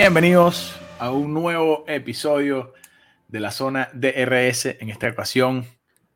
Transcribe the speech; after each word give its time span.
Bienvenidos 0.00 0.78
a 1.00 1.10
un 1.10 1.34
nuevo 1.34 1.82
episodio 1.88 2.72
de 3.26 3.40
la 3.40 3.50
zona 3.50 3.88
DRS. 3.94 4.66
En 4.78 4.90
esta 4.90 5.08
ocasión 5.08 5.66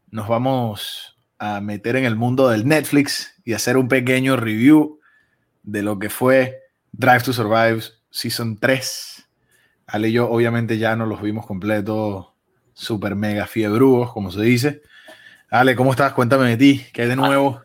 nos 0.09 0.29
vamos 0.29 1.19
a 1.37 1.61
meter 1.61 1.97
en 1.97 2.05
el 2.05 2.15
mundo 2.15 2.49
del 2.49 2.65
Netflix 2.65 3.35
y 3.45 3.55
hacer 3.55 3.77
un 3.77 3.89
pequeño 3.89 4.37
review 4.37 5.01
de 5.65 5.83
lo 5.83 5.99
que 5.99 6.11
fue 6.11 6.61
Drive 6.93 7.23
to 7.23 7.33
Survive 7.33 7.83
Season 8.09 8.57
3. 8.57 9.29
Ale 9.89 10.11
y 10.11 10.13
yo 10.13 10.31
obviamente 10.31 10.79
ya 10.79 10.95
no 10.95 11.05
los 11.05 11.21
vimos 11.21 11.45
completos, 11.45 12.29
super 12.75 13.17
mega 13.17 13.49
fiebrugos, 13.49 14.13
como 14.13 14.31
se 14.31 14.43
dice. 14.43 14.83
Ale, 15.51 15.75
¿cómo 15.75 15.91
estás? 15.91 16.13
Cuéntame 16.13 16.51
de 16.51 16.57
ti, 16.57 16.87
¿qué 16.93 17.03
hay 17.03 17.09
de 17.09 17.17
nuevo? 17.17 17.61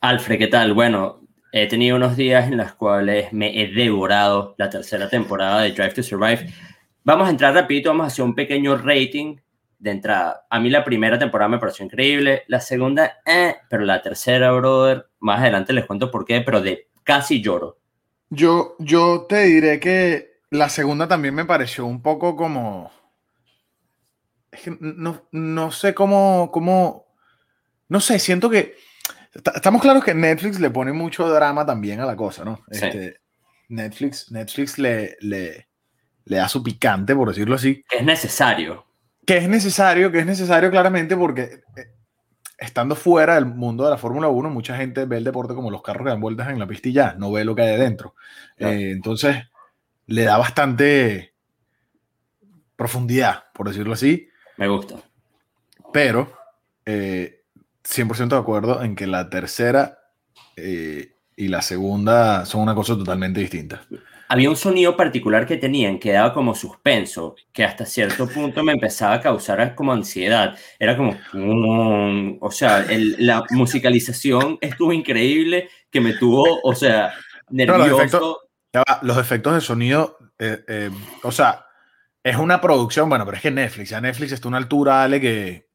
Alfred, 0.00 0.36
¿qué 0.36 0.48
tal? 0.48 0.74
Bueno, 0.74 1.17
he 1.52 1.66
tenido 1.66 1.96
unos 1.96 2.16
días 2.16 2.48
en 2.48 2.56
los 2.56 2.72
cuales 2.72 3.32
me 3.32 3.60
he 3.60 3.68
devorado 3.68 4.54
la 4.58 4.68
tercera 4.68 5.08
temporada 5.08 5.62
de 5.62 5.72
Drive 5.72 5.94
to 5.94 6.02
Survive. 6.02 6.52
Vamos 7.04 7.28
a 7.28 7.30
entrar 7.30 7.54
rapidito, 7.54 7.90
vamos 7.90 8.04
a 8.04 8.08
hacer 8.08 8.24
un 8.24 8.34
pequeño 8.34 8.76
rating 8.76 9.36
de 9.78 9.90
entrada. 9.90 10.46
A 10.50 10.60
mí 10.60 10.68
la 10.70 10.84
primera 10.84 11.18
temporada 11.18 11.48
me 11.48 11.58
pareció 11.58 11.84
increíble, 11.84 12.44
la 12.48 12.60
segunda, 12.60 13.18
eh, 13.24 13.56
pero 13.70 13.84
la 13.84 14.02
tercera, 14.02 14.52
brother, 14.52 15.06
más 15.20 15.40
adelante 15.40 15.72
les 15.72 15.86
cuento 15.86 16.10
por 16.10 16.24
qué, 16.24 16.40
pero 16.42 16.60
de 16.60 16.88
casi 17.04 17.40
lloro. 17.40 17.78
Yo, 18.30 18.76
yo 18.78 19.26
te 19.28 19.44
diré 19.44 19.80
que 19.80 20.40
la 20.50 20.68
segunda 20.68 21.08
también 21.08 21.34
me 21.34 21.44
pareció 21.44 21.86
un 21.86 22.02
poco 22.02 22.36
como... 22.36 22.90
Es 24.50 24.62
que 24.62 24.76
no, 24.80 25.28
no 25.32 25.70
sé 25.70 25.94
cómo, 25.94 26.50
cómo... 26.52 27.06
No 27.88 28.00
sé, 28.00 28.18
siento 28.18 28.50
que 28.50 28.74
Estamos 29.32 29.82
claros 29.82 30.04
que 30.04 30.14
Netflix 30.14 30.58
le 30.58 30.70
pone 30.70 30.92
mucho 30.92 31.28
drama 31.28 31.64
también 31.64 32.00
a 32.00 32.06
la 32.06 32.16
cosa, 32.16 32.44
¿no? 32.44 32.60
Este, 32.70 33.20
Netflix, 33.68 34.30
Netflix 34.30 34.78
le, 34.78 35.16
le, 35.20 35.68
le, 36.24 36.36
da 36.36 36.48
su 36.48 36.62
picante, 36.62 37.14
por 37.14 37.28
decirlo 37.28 37.54
así. 37.54 37.84
Es 37.90 38.04
necesario. 38.04 38.86
Que 39.26 39.38
es 39.38 39.48
necesario, 39.48 40.10
que 40.10 40.20
es 40.20 40.26
necesario 40.26 40.70
claramente 40.70 41.16
porque 41.16 41.60
eh, 41.76 41.92
estando 42.56 42.96
fuera 42.96 43.34
del 43.34 43.46
mundo 43.46 43.84
de 43.84 43.90
la 43.90 43.98
Fórmula 43.98 44.28
1, 44.28 44.50
mucha 44.50 44.76
gente 44.76 45.04
ve 45.04 45.18
el 45.18 45.24
deporte 45.24 45.54
como 45.54 45.70
los 45.70 45.82
carros 45.82 46.04
que 46.04 46.10
dan 46.10 46.20
vueltas 46.20 46.48
en 46.48 46.58
la 46.58 46.66
pista 46.66 46.88
y 46.88 46.92
ya, 46.92 47.14
no 47.18 47.30
ve 47.30 47.44
lo 47.44 47.54
que 47.54 47.62
hay 47.62 47.78
dentro. 47.78 48.14
Eh, 48.56 48.90
entonces, 48.92 49.36
le 50.06 50.22
da 50.24 50.38
bastante 50.38 51.34
profundidad, 52.74 53.44
por 53.52 53.68
decirlo 53.68 53.92
así. 53.92 54.28
Me 54.56 54.68
gusta. 54.68 54.96
Pero 55.92 56.32
eh, 56.86 57.37
100% 57.88 58.28
de 58.28 58.36
acuerdo 58.36 58.82
en 58.82 58.94
que 58.94 59.06
la 59.06 59.30
tercera 59.30 59.98
eh, 60.56 61.16
y 61.36 61.48
la 61.48 61.62
segunda 61.62 62.44
son 62.44 62.62
una 62.62 62.74
cosa 62.74 62.96
totalmente 62.96 63.40
distinta. 63.40 63.82
Había 64.30 64.50
un 64.50 64.56
sonido 64.56 64.94
particular 64.94 65.46
que 65.46 65.56
tenían 65.56 65.98
que 65.98 66.12
daba 66.12 66.34
como 66.34 66.54
suspenso, 66.54 67.34
que 67.50 67.64
hasta 67.64 67.86
cierto 67.86 68.28
punto 68.28 68.62
me 68.62 68.72
empezaba 68.72 69.14
a 69.14 69.20
causar 69.22 69.74
como 69.74 69.92
ansiedad. 69.92 70.54
Era 70.78 70.98
como, 70.98 71.16
o 72.40 72.50
sea, 72.50 72.84
la 72.90 73.44
musicalización 73.50 74.58
estuvo 74.60 74.92
increíble, 74.92 75.70
que 75.90 76.02
me 76.02 76.12
tuvo, 76.12 76.60
o 76.62 76.74
sea, 76.74 77.14
nervioso. 77.48 78.40
los, 79.00 79.16
efectos, 79.16 79.54
de 79.54 79.60
sonido, 79.62 80.18
eh, 80.38 80.62
eh, 80.68 80.90
o 81.22 81.32
sea, 81.32 81.64
es 82.22 82.36
una 82.36 82.60
producción, 82.60 83.08
bueno, 83.08 83.24
pero 83.24 83.38
es 83.38 83.42
que 83.42 83.50
Netflix, 83.50 83.88
ya 83.88 84.00
Netflix 84.02 84.32
está 84.32 84.46
a 84.46 84.50
una 84.50 84.58
altura, 84.58 85.04
Ale, 85.04 85.22
que, 85.22 85.68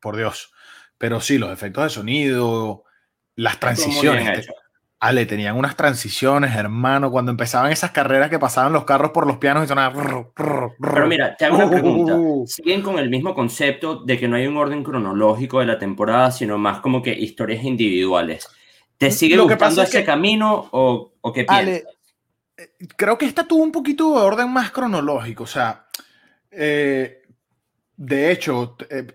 por 0.00 0.16
Dios, 0.16 0.53
pero 1.04 1.20
sí, 1.20 1.36
los 1.36 1.52
efectos 1.52 1.84
de 1.84 1.90
sonido, 1.90 2.84
las 3.36 3.60
transiciones. 3.60 4.48
Ale, 4.98 5.26
tenían 5.26 5.54
unas 5.54 5.76
transiciones, 5.76 6.56
hermano, 6.56 7.10
cuando 7.10 7.30
empezaban 7.30 7.70
esas 7.70 7.90
carreras 7.90 8.30
que 8.30 8.38
pasaban 8.38 8.72
los 8.72 8.86
carros 8.86 9.10
por 9.10 9.26
los 9.26 9.36
pianos 9.36 9.64
y 9.64 9.66
sonaban. 9.66 10.28
Pero 10.34 11.06
mira, 11.06 11.36
te 11.36 11.44
hago 11.44 11.56
una 11.56 11.68
pregunta. 11.68 12.16
¿Siguen 12.46 12.80
con 12.80 12.98
el 12.98 13.10
mismo 13.10 13.34
concepto 13.34 13.96
de 14.02 14.18
que 14.18 14.26
no 14.26 14.36
hay 14.36 14.46
un 14.46 14.56
orden 14.56 14.82
cronológico 14.82 15.60
de 15.60 15.66
la 15.66 15.78
temporada, 15.78 16.30
sino 16.30 16.56
más 16.56 16.80
como 16.80 17.02
que 17.02 17.12
historias 17.12 17.62
individuales? 17.64 18.48
¿Te 18.96 19.10
sigue 19.10 19.36
Lo 19.36 19.46
gustando 19.46 19.82
ese 19.82 20.06
camino 20.06 20.70
o, 20.70 21.12
o 21.20 21.32
qué 21.34 21.44
piensas? 21.44 21.58
Ale, 21.58 21.84
eh, 22.56 22.70
creo 22.96 23.18
que 23.18 23.26
esta 23.26 23.46
tuvo 23.46 23.62
un 23.62 23.72
poquito 23.72 24.18
de 24.18 24.24
orden 24.24 24.50
más 24.50 24.70
cronológico. 24.70 25.44
O 25.44 25.46
sea, 25.46 25.86
eh, 26.50 27.20
de 27.94 28.32
hecho, 28.32 28.78
eh, 28.88 29.06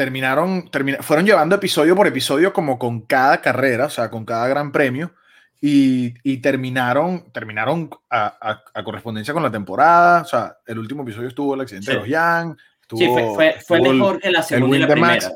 terminaron, 0.00 0.70
fueron 1.02 1.26
llevando 1.26 1.56
episodio 1.56 1.94
por 1.94 2.06
episodio 2.06 2.54
como 2.54 2.78
con 2.78 3.02
cada 3.02 3.42
carrera, 3.42 3.84
o 3.84 3.90
sea, 3.90 4.08
con 4.08 4.24
cada 4.24 4.48
gran 4.48 4.72
premio, 4.72 5.12
y, 5.60 6.14
y 6.22 6.38
terminaron, 6.38 7.30
terminaron 7.32 7.90
a, 8.08 8.62
a, 8.72 8.82
correspondencia 8.82 9.34
con 9.34 9.42
la 9.42 9.50
temporada, 9.50 10.22
o 10.22 10.24
sea, 10.24 10.56
el 10.66 10.78
último 10.78 11.02
episodio 11.02 11.28
estuvo 11.28 11.54
el 11.54 11.60
accidente 11.60 11.90
de 11.90 11.98
los 11.98 12.08
Yang, 12.08 12.56
sí, 12.96 13.06
fue, 13.08 13.56
fue, 13.60 13.82
mejor 13.82 14.18
que 14.20 14.30
la 14.30 14.42
segunda 14.42 14.74
y 14.74 14.80
la 14.80 14.88
primera. 14.88 15.32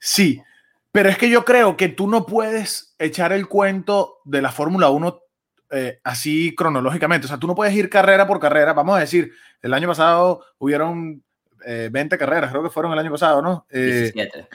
Sí, 0.00 0.42
pero 0.90 1.08
es 1.08 1.16
que 1.16 1.30
yo 1.30 1.44
creo 1.44 1.76
que 1.76 1.88
tú 1.88 2.08
no 2.08 2.26
puedes 2.26 2.96
echar 2.98 3.32
el 3.32 3.46
cuento 3.46 4.18
de 4.24 4.42
la 4.42 4.50
Fórmula 4.50 4.90
1 4.90 5.20
eh, 5.70 6.00
así 6.02 6.56
cronológicamente, 6.56 7.26
o 7.26 7.28
sea, 7.28 7.38
tú 7.38 7.46
no 7.46 7.54
puedes 7.54 7.72
ir 7.72 7.88
carrera 7.88 8.26
por 8.26 8.40
carrera, 8.40 8.72
vamos 8.72 8.96
a 8.96 9.00
decir, 9.00 9.30
el 9.62 9.72
año 9.72 9.86
pasado 9.86 10.44
hubieron 10.58 11.22
20 11.64 12.14
eh, 12.14 12.18
carreras, 12.18 12.50
creo 12.50 12.62
que 12.62 12.70
fueron 12.70 12.92
el 12.92 12.98
año 12.98 13.10
pasado, 13.10 13.42
¿no? 13.42 13.66
17. 13.70 14.48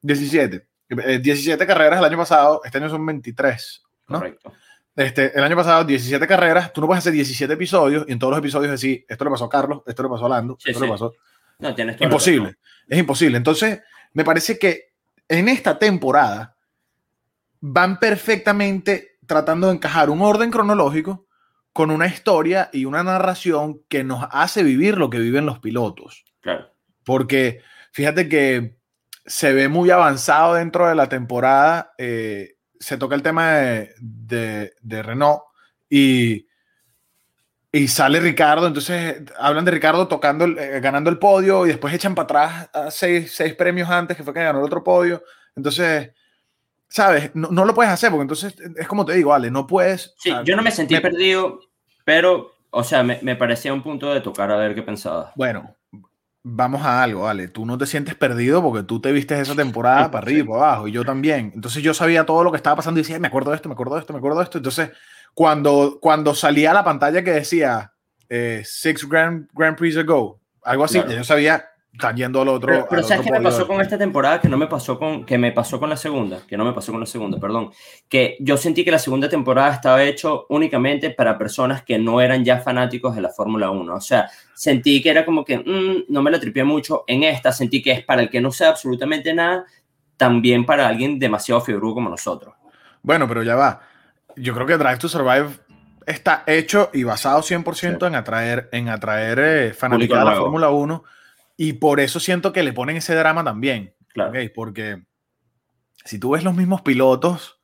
17. 0.00 0.66
17 1.20 1.66
carreras 1.66 1.98
el 1.98 2.04
año 2.04 2.16
pasado, 2.16 2.60
este 2.64 2.78
año 2.78 2.90
son 2.90 3.04
23, 3.04 3.82
¿no? 4.08 4.18
Correcto. 4.18 4.52
Este, 4.96 5.36
el 5.36 5.42
año 5.42 5.56
pasado, 5.56 5.84
17 5.84 6.24
carreras, 6.26 6.72
tú 6.72 6.80
no 6.80 6.86
puedes 6.86 7.00
hacer 7.00 7.12
17 7.12 7.52
episodios 7.52 8.04
y 8.06 8.12
en 8.12 8.18
todos 8.18 8.30
los 8.30 8.38
episodios 8.38 8.70
decir, 8.70 9.04
esto 9.08 9.24
le 9.24 9.30
pasó 9.30 9.46
a 9.46 9.48
Carlos, 9.48 9.82
esto 9.86 10.02
le 10.04 10.08
pasó 10.08 10.26
a 10.26 10.28
Lando, 10.28 10.56
esto 10.64 10.80
le 10.80 10.88
pasó. 10.88 11.14
No, 11.58 11.74
tienes 11.74 12.00
Imposible, 12.00 12.56
es 12.88 12.98
imposible. 12.98 13.36
Entonces, 13.36 13.80
me 14.12 14.24
parece 14.24 14.58
que 14.58 14.92
en 15.28 15.48
esta 15.48 15.78
temporada 15.78 16.56
van 17.60 17.98
perfectamente 17.98 19.18
tratando 19.26 19.68
de 19.68 19.74
encajar 19.74 20.10
un 20.10 20.22
orden 20.22 20.50
cronológico 20.50 21.26
con 21.72 21.90
una 21.90 22.06
historia 22.06 22.70
y 22.72 22.84
una 22.84 23.02
narración 23.02 23.82
que 23.88 24.04
nos 24.04 24.26
hace 24.30 24.62
vivir 24.62 24.96
lo 24.96 25.10
que 25.10 25.18
viven 25.18 25.46
los 25.46 25.58
pilotos. 25.58 26.24
Porque 27.04 27.62
fíjate 27.92 28.28
que 28.28 28.76
se 29.26 29.52
ve 29.52 29.68
muy 29.68 29.90
avanzado 29.90 30.54
dentro 30.54 30.88
de 30.88 30.94
la 30.94 31.08
temporada. 31.08 31.94
Eh, 31.98 32.56
se 32.78 32.98
toca 32.98 33.14
el 33.14 33.22
tema 33.22 33.52
de, 33.54 34.72
Renault 34.82 35.42
y, 35.88 36.46
y 37.72 37.88
sale 37.88 38.20
Ricardo. 38.20 38.66
Entonces 38.66 39.22
hablan 39.38 39.64
de 39.64 39.70
Ricardo 39.70 40.08
tocando, 40.08 40.46
eh, 40.46 40.80
ganando 40.80 41.10
el 41.10 41.18
podio 41.18 41.64
y 41.64 41.70
después 41.70 41.94
echan 41.94 42.14
para 42.14 42.24
atrás 42.24 42.70
a 42.72 42.90
seis, 42.90 43.54
premios 43.56 43.88
antes 43.88 44.16
que 44.16 44.22
fue 44.22 44.34
que 44.34 44.42
ganó 44.42 44.58
el 44.58 44.66
otro 44.66 44.84
podio. 44.84 45.22
Entonces, 45.56 46.10
¿sabes? 46.88 47.30
No, 47.34 47.64
lo 47.64 47.74
puedes 47.74 47.92
hacer 47.92 48.10
porque 48.10 48.22
entonces 48.22 48.54
es 48.76 48.88
como 48.88 49.04
te 49.04 49.14
digo, 49.14 49.32
Ale, 49.32 49.50
no 49.50 49.66
puedes. 49.66 50.14
Sí, 50.18 50.32
yo 50.44 50.56
no 50.56 50.62
me 50.62 50.70
sentí 50.70 50.98
perdido, 51.00 51.60
pero, 52.04 52.56
o 52.70 52.84
sea, 52.84 53.02
me, 53.02 53.20
me 53.22 53.36
parecía 53.36 53.72
un 53.72 53.82
punto 53.82 54.12
de 54.12 54.20
tocar 54.20 54.50
a 54.50 54.56
ver 54.56 54.74
qué 54.74 54.82
pensaba. 54.82 55.32
Bueno, 55.36 55.74
vamos 56.46 56.84
a 56.84 57.02
algo, 57.02 57.22
vale, 57.22 57.48
tú 57.48 57.64
no 57.64 57.78
te 57.78 57.86
sientes 57.86 58.14
perdido 58.14 58.62
porque 58.62 58.84
tú 58.86 59.00
te 59.00 59.10
viste 59.12 59.40
esa 59.40 59.56
temporada 59.56 60.10
para 60.12 60.24
arriba 60.24 60.40
y 60.40 60.42
para 60.44 60.58
abajo, 60.58 60.88
y 60.88 60.92
yo 60.92 61.04
también. 61.04 61.50
Entonces 61.54 61.82
yo 61.82 61.94
sabía 61.94 62.26
todo 62.26 62.44
lo 62.44 62.52
que 62.52 62.58
estaba 62.58 62.76
pasando 62.76 63.00
y 63.00 63.02
decía, 63.02 63.18
me 63.18 63.28
acuerdo 63.28 63.50
de 63.50 63.56
esto, 63.56 63.68
me 63.68 63.72
acuerdo 63.72 63.94
de 63.94 64.00
esto, 64.00 64.12
me 64.12 64.18
acuerdo 64.18 64.38
de 64.38 64.44
esto. 64.44 64.58
Entonces, 64.58 64.90
cuando, 65.32 65.98
cuando 66.00 66.34
salía 66.34 66.70
a 66.70 66.74
la 66.74 66.84
pantalla 66.84 67.24
que 67.24 67.32
decía 67.32 67.94
eh, 68.28 68.62
Six 68.64 69.08
Grand, 69.08 69.48
Grand 69.54 69.76
Prix 69.76 69.96
ago, 69.96 70.40
algo 70.62 70.84
así, 70.84 71.02
yo 71.08 71.24
sabía, 71.24 71.64
están 71.94 72.16
yendo 72.16 72.42
al 72.42 72.48
otro. 72.48 72.86
Pero, 72.90 73.02
¿sabes 73.04 73.24
qué 73.24 73.30
me 73.30 73.40
pasó 73.40 73.66
con 73.66 73.80
esta 73.80 73.96
temporada? 73.96 74.40
Que 74.40 74.48
no 74.48 74.56
me 74.56 74.66
pasó 74.66 74.98
con, 74.98 75.24
que 75.24 75.38
me 75.38 75.52
pasó 75.52 75.78
con 75.78 75.88
la 75.88 75.96
segunda, 75.96 76.40
que 76.46 76.56
no 76.56 76.64
me 76.64 76.72
pasó 76.72 76.90
con 76.90 77.00
la 77.00 77.06
segunda, 77.06 77.38
perdón. 77.38 77.70
Que 78.08 78.36
yo 78.40 78.56
sentí 78.56 78.84
que 78.84 78.90
la 78.90 78.98
segunda 78.98 79.28
temporada 79.28 79.72
estaba 79.72 80.02
hecho 80.02 80.46
únicamente 80.48 81.10
para 81.10 81.38
personas 81.38 81.82
que 81.82 81.98
no 81.98 82.20
eran 82.20 82.44
ya 82.44 82.58
fanáticos 82.58 83.14
de 83.14 83.22
la 83.22 83.28
Fórmula 83.28 83.70
1. 83.70 83.94
O 83.94 84.00
sea, 84.00 84.28
sentí 84.54 85.00
que 85.00 85.10
era 85.10 85.24
como 85.24 85.44
que 85.44 85.58
mm, 85.58 86.12
no 86.12 86.22
me 86.22 86.32
la 86.32 86.40
tripié 86.40 86.64
mucho. 86.64 87.04
En 87.06 87.22
esta 87.22 87.52
sentí 87.52 87.80
que 87.80 87.92
es 87.92 88.04
para 88.04 88.22
el 88.22 88.30
que 88.30 88.40
no 88.40 88.50
sea 88.50 88.70
absolutamente 88.70 89.32
nada, 89.32 89.64
también 90.16 90.66
para 90.66 90.88
alguien 90.88 91.18
demasiado 91.20 91.60
fibrudo 91.60 91.94
como 91.94 92.10
nosotros. 92.10 92.54
Bueno, 93.02 93.28
pero 93.28 93.44
ya 93.44 93.54
va. 93.54 93.80
Yo 94.36 94.52
creo 94.52 94.66
que 94.66 94.76
Drive 94.76 94.98
to 94.98 95.08
Survive 95.08 95.46
está 96.06 96.42
hecho 96.48 96.90
y 96.92 97.04
basado 97.04 97.40
100% 97.40 98.08
en 98.08 98.14
atraer, 98.16 98.68
en 98.72 98.88
atraer 98.88 99.38
eh, 99.38 99.74
fanáticos 99.74 100.18
de 100.18 100.24
la 100.24 100.34
Fórmula 100.34 100.70
1 100.70 101.04
y 101.56 101.74
por 101.74 102.00
eso 102.00 102.20
siento 102.20 102.52
que 102.52 102.62
le 102.62 102.72
ponen 102.72 102.96
ese 102.96 103.14
drama 103.14 103.44
también. 103.44 103.94
Claro. 104.08 104.32
Porque 104.54 105.02
si 106.04 106.18
tú 106.18 106.30
ves 106.30 106.44
los 106.44 106.54
mismos 106.54 106.82
pilotos, 106.82 107.60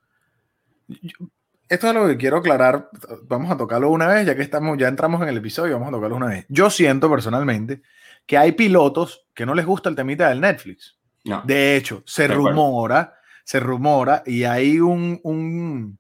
esto 1.69 1.89
es 1.89 1.95
lo 1.95 2.07
que 2.07 2.17
quiero 2.17 2.39
aclarar. 2.39 2.91
Vamos 3.25 3.51
a 3.51 3.57
tocarlo 3.57 3.91
una 3.91 4.07
vez, 4.09 4.27
ya 4.27 4.35
que 4.35 4.43
estamos, 4.43 4.77
ya 4.79 4.89
entramos 4.89 5.23
en 5.23 5.29
el 5.29 5.37
episodio, 5.37 5.75
vamos 5.75 5.89
a 5.89 5.93
tocarlo 5.93 6.17
una 6.17 6.29
vez. 6.29 6.47
Yo 6.49 6.71
siento 6.71 7.11
personalmente 7.11 7.83
que 8.27 8.39
hay 8.39 8.53
pilotos 8.53 9.27
que 9.35 9.47
no 9.47 9.55
les 9.55 9.67
gusta 9.67 9.89
el 9.89 9.97
temita 9.97 10.29
del 10.29 10.41
Netflix. 10.41 10.99
No. 11.25 11.43
De 11.45 11.77
hecho, 11.77 12.03
se 12.07 12.27
rumora, 12.29 13.15
se 13.45 13.61
rumora 13.61 14.23
y 14.25 14.45
hay 14.45 14.81
un, 14.81 15.21
un, 15.23 15.99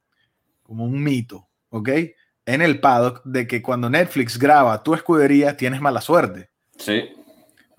como 0.62 0.84
un 0.84 1.02
mito, 1.02 1.48
¿ok? 1.68 1.90
en 2.46 2.62
el 2.62 2.80
paddock 2.80 3.22
de 3.24 3.46
que 3.46 3.62
cuando 3.62 3.88
Netflix 3.88 4.38
graba 4.38 4.82
tu 4.82 4.94
escudería 4.94 5.56
tienes 5.56 5.80
mala 5.80 6.00
suerte. 6.00 6.50
Sí. 6.76 7.10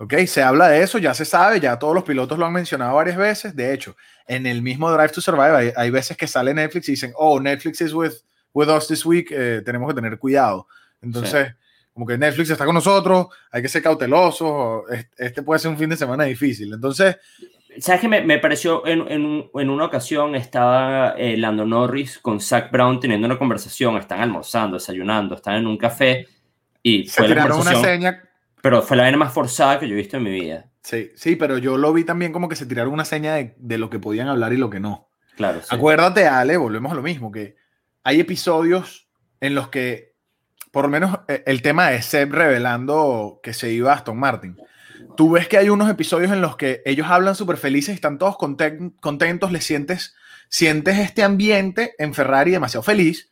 ¿Ok? 0.02 0.16
Se 0.26 0.42
habla 0.42 0.68
de 0.70 0.82
eso, 0.82 0.98
ya 0.98 1.14
se 1.14 1.26
sabe, 1.26 1.60
ya 1.60 1.78
todos 1.78 1.94
los 1.94 2.04
pilotos 2.04 2.40
lo 2.40 2.48
han 2.48 2.54
mencionado 2.54 2.96
varias 2.96 3.18
veces. 3.18 3.56
De 3.56 3.72
hecho, 3.72 3.96
en 4.26 4.48
el 4.48 4.64
mismo 4.64 4.92
Drive 4.92 5.10
to 5.10 5.22
Survive 5.22 5.56
hay, 5.56 5.72
hay 5.76 5.92
veces 5.92 6.18
que 6.18 6.26
sale 6.26 6.56
Netflix 6.56 6.90
y 6.90 6.94
dicen, 6.94 7.14
oh, 7.18 7.40
Netflix 7.40 7.82
is 7.82 7.94
with, 7.94 8.14
with 8.52 8.68
us 8.68 8.88
this 8.88 9.06
week, 9.06 9.28
eh, 9.30 9.62
tenemos 9.64 9.88
que 9.88 9.94
tener 9.94 10.18
cuidado. 10.18 10.68
Entonces, 11.04 11.54
como 11.94 12.08
que 12.08 12.18
Netflix 12.18 12.50
está 12.50 12.66
con 12.66 12.74
nosotros, 12.74 13.28
hay 13.52 13.62
que 13.62 13.68
ser 13.68 13.84
cautelosos, 13.84 14.86
este 15.20 15.44
puede 15.44 15.60
ser 15.60 15.70
un 15.70 15.78
fin 15.78 15.92
de 15.92 15.98
semana 15.98 16.24
difícil. 16.24 16.74
Entonces... 16.74 17.18
¿Sabes 17.78 18.02
qué 18.02 18.08
me, 18.08 18.22
me 18.24 18.40
pareció? 18.40 18.86
En, 18.88 19.02
en, 19.02 19.52
en, 19.54 19.70
una 19.70 19.86
ocasión 19.86 20.34
estaba 20.34 21.12
eh, 21.12 21.38
Lando 21.38 21.64
Norris 21.64 22.18
con 22.18 22.42
Zach 22.42 22.72
Brown 22.72 23.00
teniendo 23.00 23.28
una 23.28 23.38
conversación, 23.38 23.98
están 23.98 24.20
almorzando, 24.20 24.78
desayunando, 24.78 25.36
están 25.36 25.58
en 25.58 25.68
un 25.68 25.78
café 25.78 26.28
y 26.82 27.08
fue 27.08 27.28
Se 27.28 27.34
tiraron 27.34 27.62
una 27.62 27.76
seña 27.76 28.31
pero 28.62 28.82
fue 28.82 28.98
la 28.98 29.04
vena 29.04 29.18
más 29.18 29.34
forzada 29.34 29.80
que 29.80 29.88
yo 29.88 29.94
he 29.94 29.98
visto 29.98 30.18
en 30.18 30.24
mi 30.24 30.32
vida. 30.32 30.70
Sí, 30.84 31.12
sí, 31.16 31.36
pero 31.36 31.58
yo 31.58 31.78
lo 31.78 31.94
vi 31.94 32.04
también 32.04 32.32
como 32.32 32.50
que 32.50 32.56
se 32.56 32.66
tiraron 32.66 32.94
una 32.94 33.06
seña 33.06 33.36
de, 33.36 33.56
de 33.58 33.78
lo 33.78 33.90
que 33.90 34.00
podían 34.00 34.28
hablar 34.28 34.54
y 34.54 34.58
lo 34.58 34.70
que 34.70 34.80
no. 34.80 35.10
Claro. 35.36 35.62
Sí. 35.62 35.68
Acuérdate, 35.70 36.28
Ale, 36.28 36.58
volvemos 36.58 36.92
a 36.92 36.96
lo 36.96 37.02
mismo, 37.02 37.32
que 37.32 37.56
hay 38.04 38.20
episodios 38.20 39.08
en 39.40 39.56
los 39.56 39.70
que, 39.70 40.14
por 40.72 40.86
lo 40.86 40.90
menos 40.90 41.20
eh, 41.28 41.44
el 41.46 41.62
tema 41.62 41.90
de 41.90 42.02
Seb 42.02 42.32
revelando 42.32 43.40
que 43.44 43.54
se 43.54 43.72
iba 43.72 43.92
a 43.92 43.96
Aston 43.96 44.18
Martin. 44.18 44.58
Tú 45.18 45.32
ves 45.32 45.48
que 45.48 45.58
hay 45.58 45.70
unos 45.70 45.90
episodios 45.90 46.32
en 46.32 46.42
los 46.42 46.56
que 46.56 46.82
ellos 46.86 47.08
hablan 47.10 47.36
súper 47.36 47.58
felices 47.58 47.96
están 47.96 48.18
todos 48.18 48.38
contentos, 48.38 49.52
le 49.52 49.62
sientes, 49.62 50.16
sientes 50.48 50.98
este 51.00 51.24
ambiente 51.24 51.94
en 51.98 52.14
Ferrari 52.14 52.52
demasiado 52.52 52.84
feliz. 52.84 53.30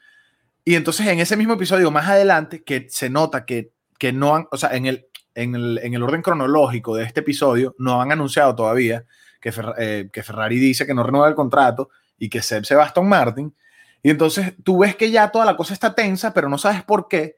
Y 0.65 0.75
entonces 0.75 1.07
en 1.07 1.19
ese 1.19 1.37
mismo 1.37 1.53
episodio 1.53 1.89
más 1.89 2.07
adelante, 2.07 2.63
que 2.63 2.87
se 2.89 3.09
nota 3.09 3.45
que, 3.45 3.71
que 3.97 4.11
no 4.11 4.35
han, 4.35 4.47
o 4.51 4.57
sea, 4.57 4.75
en 4.75 4.87
el, 4.87 5.07
en 5.43 5.55
el, 5.55 6.03
orden 6.03 6.21
cronológico 6.21 6.95
de 6.95 7.03
este 7.03 7.21
episodio, 7.21 7.75
no 7.77 8.01
han 8.01 8.11
anunciado 8.11 8.55
todavía 8.55 9.05
que, 9.39 9.53
eh, 9.77 10.09
que 10.11 10.23
Ferrari 10.23 10.57
dice 10.57 10.85
que 10.85 10.93
no 10.93 11.03
renueva 11.03 11.27
el 11.27 11.35
contrato 11.35 11.89
y 12.17 12.29
que 12.29 12.41
Seb 12.41 12.65
se 12.65 12.75
va 12.75 12.83
a 12.83 12.85
Aston 12.87 13.07
Martin. 13.07 13.55
Y 14.03 14.09
entonces 14.09 14.53
tú 14.63 14.79
ves 14.79 14.95
que 14.95 15.11
ya 15.11 15.29
toda 15.29 15.45
la 15.45 15.55
cosa 15.55 15.73
está 15.73 15.95
tensa, 15.95 16.33
pero 16.33 16.49
no 16.49 16.57
sabes 16.57 16.83
por 16.83 17.07
qué. 17.07 17.37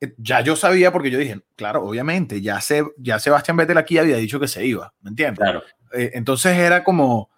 Eh, 0.00 0.14
ya 0.16 0.40
yo 0.40 0.56
sabía 0.56 0.92
porque 0.92 1.10
yo 1.10 1.18
dije, 1.18 1.40
claro, 1.56 1.84
obviamente, 1.84 2.40
ya, 2.40 2.60
se, 2.60 2.84
ya 2.98 3.18
Sebastián 3.18 3.56
Vettel 3.56 3.78
aquí 3.78 3.98
había 3.98 4.16
dicho 4.16 4.40
que 4.40 4.48
se 4.48 4.64
iba, 4.64 4.94
¿me 5.02 5.10
entiendes? 5.10 5.38
Claro. 5.38 5.62
Eh, 5.92 6.12
entonces 6.14 6.56
era 6.56 6.84
como, 6.84 7.30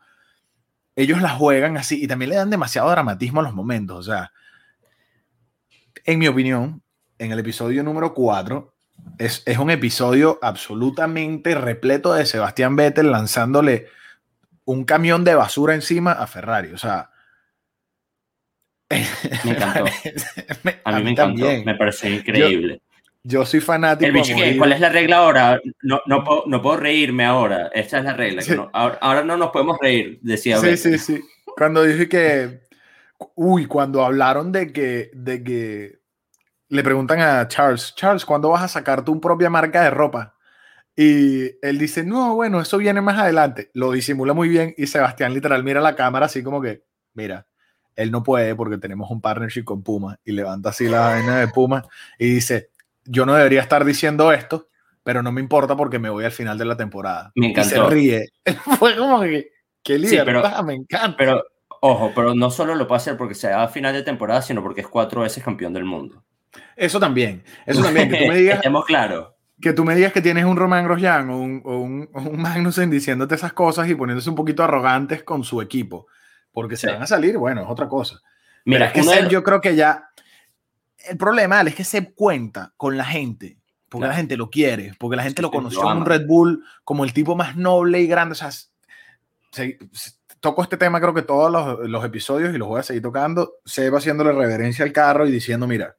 ellos 0.95 1.23
la 1.23 1.31
juegan 1.31 1.77
así 1.77 2.03
y 2.03 2.07
también 2.07 2.31
le 2.31 2.37
dan 2.37 2.51
demasiado 2.51 2.91
dramatismo 2.91 3.41
a 3.41 3.45
los 3.45 3.55
momentos. 3.55 3.99
O 3.99 4.03
sea, 4.03 4.33
en 6.05 6.19
mi 6.19 6.29
opinión, 6.29 6.83
en 7.19 7.33
el 7.33 7.39
episodio 7.39 7.83
número 7.83 8.15
4, 8.15 8.72
es, 9.19 9.45
un 9.59 9.71
episodio 9.71 10.39
absolutamente 10.43 11.55
repleto 11.55 12.13
de 12.13 12.27
Sebastián 12.27 12.77
Vettel 12.77 13.11
lanzándole 13.11 13.87
un 14.65 14.85
camión 14.85 15.25
de 15.25 15.35
basura 15.35 15.75
encima 15.75 16.13
a 16.13 16.27
Ferrari. 16.27 16.73
O 16.73 16.79
sea. 16.79 17.11
Me 18.91 19.53
encantó. 19.53 19.85
a, 20.85 20.93
mí, 20.99 21.05
me 21.05 21.11
encantó. 21.11 21.47
Me 21.65 21.75
pareció 21.75 22.11
increíble. 22.11 22.81
Yo, 23.25 23.47
soy 23.47 23.61
fanático. 23.61 24.19
¿Cuál 24.59 24.73
es 24.73 24.81
la 24.81 24.89
regla 24.89 25.19
ahora? 25.19 25.61
No, 25.83 26.01
no, 26.07 26.25
puedo, 26.25 26.45
no 26.47 26.61
puedo 26.61 26.77
reírme 26.79 27.25
ahora. 27.25 27.71
Esta 27.73 27.99
es 27.99 28.05
la 28.05 28.15
regla. 28.15 28.43
ahora, 28.73 29.23
no 29.23 29.37
nos 29.37 29.51
podemos 29.51 29.79
reír, 29.81 30.19
decía. 30.23 30.59
Sí, 30.59 30.77
sí, 30.77 30.99
sí. 30.99 31.21
Cuando 31.57 31.85
dije 31.85 32.09
que. 32.09 32.63
Uy, 33.37 33.67
cuando 33.67 34.05
hablaron 34.05 34.51
de 34.51 34.73
que, 34.73 35.13
de 35.15 35.45
que 35.45 36.02
le 36.73 36.83
preguntan 36.83 37.21
a 37.21 37.47
Charles, 37.49 37.95
Charles, 37.95 38.25
¿cuándo 38.25 38.49
vas 38.49 38.63
a 38.63 38.69
sacar 38.69 39.05
tu 39.05 39.21
propia 39.21 39.51
marca 39.51 39.83
de 39.83 39.91
ropa? 39.91 40.35
Y 40.97 41.51
él 41.61 41.77
dice, 41.77 42.03
no, 42.03 42.35
bueno, 42.35 42.63
eso 42.63 42.79
viene 42.79 43.03
más 43.03 43.19
adelante. 43.19 43.71
Lo 43.75 43.93
disimula 43.93 44.33
muy 44.33 44.49
bien 44.49 44.73
y 44.79 44.87
Sebastián 44.87 45.35
literal 45.35 45.63
mira 45.65 45.83
la 45.83 45.95
cámara 45.95 46.27
así 46.27 46.43
como 46.43 46.63
que, 46.63 46.83
mira, 47.13 47.47
él 47.95 48.11
no 48.11 48.23
puede 48.23 48.55
porque 48.55 48.79
tenemos 48.79 49.11
un 49.11 49.21
partnership 49.21 49.65
con 49.65 49.83
Puma 49.83 50.19
y 50.25 50.33
levanta 50.33 50.71
así 50.71 50.89
la 50.89 51.01
vaina 51.01 51.41
de 51.41 51.49
Puma 51.49 51.85
y 52.19 52.37
dice, 52.37 52.71
yo 53.05 53.27
no 53.27 53.35
debería 53.35 53.61
estar 53.61 53.85
diciendo 53.85 54.33
esto, 54.33 54.71
pero 55.03 55.23
no 55.23 55.31
me 55.31 55.43
importa 55.43 55.77
porque 55.77 55.99
me 55.99 56.09
voy 56.09 56.25
al 56.25 56.33
final 56.33 56.57
de 56.57 56.65
la 56.65 56.79
temporada. 56.79 57.33
Me 57.35 57.51
encantó. 57.51 57.69
Y 57.69 57.79
se 57.79 57.87
ríe. 57.91 58.29
Fue 58.79 58.97
como 58.97 59.21
que, 59.21 59.51
qué 59.83 59.99
líder, 59.99 60.43
me 60.65 60.73
encanta. 60.73 61.17
Pero, 61.19 61.45
ojo, 61.83 62.13
pero 62.15 62.35
no 62.35 62.49
solo 62.49 62.75
lo 62.75 62.89
puede 62.89 62.97
hacer 62.97 63.19
porque 63.19 63.35
sea 63.35 63.63
a 63.63 63.69
final 63.69 63.93
de 63.93 64.03
temporada, 64.03 64.41
sino 64.41 64.63
porque 64.63 64.81
es 64.81 64.89
cuatro 64.89 65.21
veces 65.21 65.45
campeón 65.45 65.75
del 65.75 65.85
mundo. 65.85 66.25
Eso 66.77 67.01
también, 67.01 67.43
eso 67.67 67.83
también, 67.85 68.11
que 68.11 68.19
tú 68.19 68.27
me 68.27 68.37
digas... 68.37 68.57
Estemos 68.57 68.85
claros. 68.85 69.29
Que 69.61 69.73
tú 69.73 69.85
me 69.85 69.95
digas 69.95 70.13
que 70.13 70.21
tienes 70.21 70.45
un 70.45 70.57
Roman 70.57 70.85
Grosjean 70.85 71.31
o 71.31 71.39
un, 71.39 71.63
o 71.65 71.79
un, 71.79 72.11
un, 72.13 72.43
Magnussen 72.43 72.91
diciéndote 72.91 73.37
esas 73.37 73.53
cosas 73.53 73.89
y 73.89 73.95
poniéndose 73.95 74.29
un 74.29 74.37
poquito 74.37 74.65
arrogantes 74.65 75.23
con 75.23 75.45
su 75.45 75.61
equipo, 75.63 76.07
porque 76.51 76.77
se 76.77 76.91
van 76.91 77.03
a 77.03 77.07
salir, 77.07 77.39
bueno, 77.39 77.63
es 77.63 77.69
otra 77.69 77.89
cosa. 77.89 78.21
Mira, 78.65 78.87
es 78.87 78.93
que 78.93 79.03
Seb, 79.03 79.29
yo 79.29 79.43
creo 79.43 79.61
que 79.61 79.77
ya... 79.77 80.09
El 81.09 81.17
problema 81.17 81.61
es 81.63 81.75
que 81.75 81.85
se 81.85 82.13
cuenta 82.13 82.73
con 82.77 82.97
la 82.97 83.05
gente, 83.05 83.59
porque 83.89 84.09
la 84.09 84.15
gente 84.15 84.37
lo 84.37 84.51
quiere, 84.51 84.95
porque 84.99 85.17
la 85.17 85.23
gente 85.23 85.43
lo 85.43 85.51
conoció 85.51 85.91
en 85.91 85.99
un 85.99 86.07
Red 86.07 86.27
Bull 86.27 86.65
como 86.85 87.05
el 87.05 87.13
tipo 87.13 87.37
más 87.37 87.57
noble 87.57 88.01
y 88.01 88.07
grande, 88.07 88.33
o 88.33 88.37
sea, 88.37 88.51
se, 89.53 89.79
toco 90.43 90.63
este 90.63 90.77
tema 90.77 91.01
creo 91.01 91.15
que 91.15 91.23
todos 91.23 91.51
los, 91.51 91.89
los, 91.89 92.05
episodios 92.05 92.53
y 92.53 92.59
los 92.59 92.67
voy 92.67 92.81
a 92.81 92.83
seguir 92.83 93.01
tocando, 93.01 93.55
se 93.65 93.89
va 93.89 93.99
haciéndole 93.99 94.33
reverencia 94.33 94.85
al 94.85 94.93
carro 94.93 95.27
y 95.27 95.31
diciendo, 95.31 95.69
mira, 95.69 95.95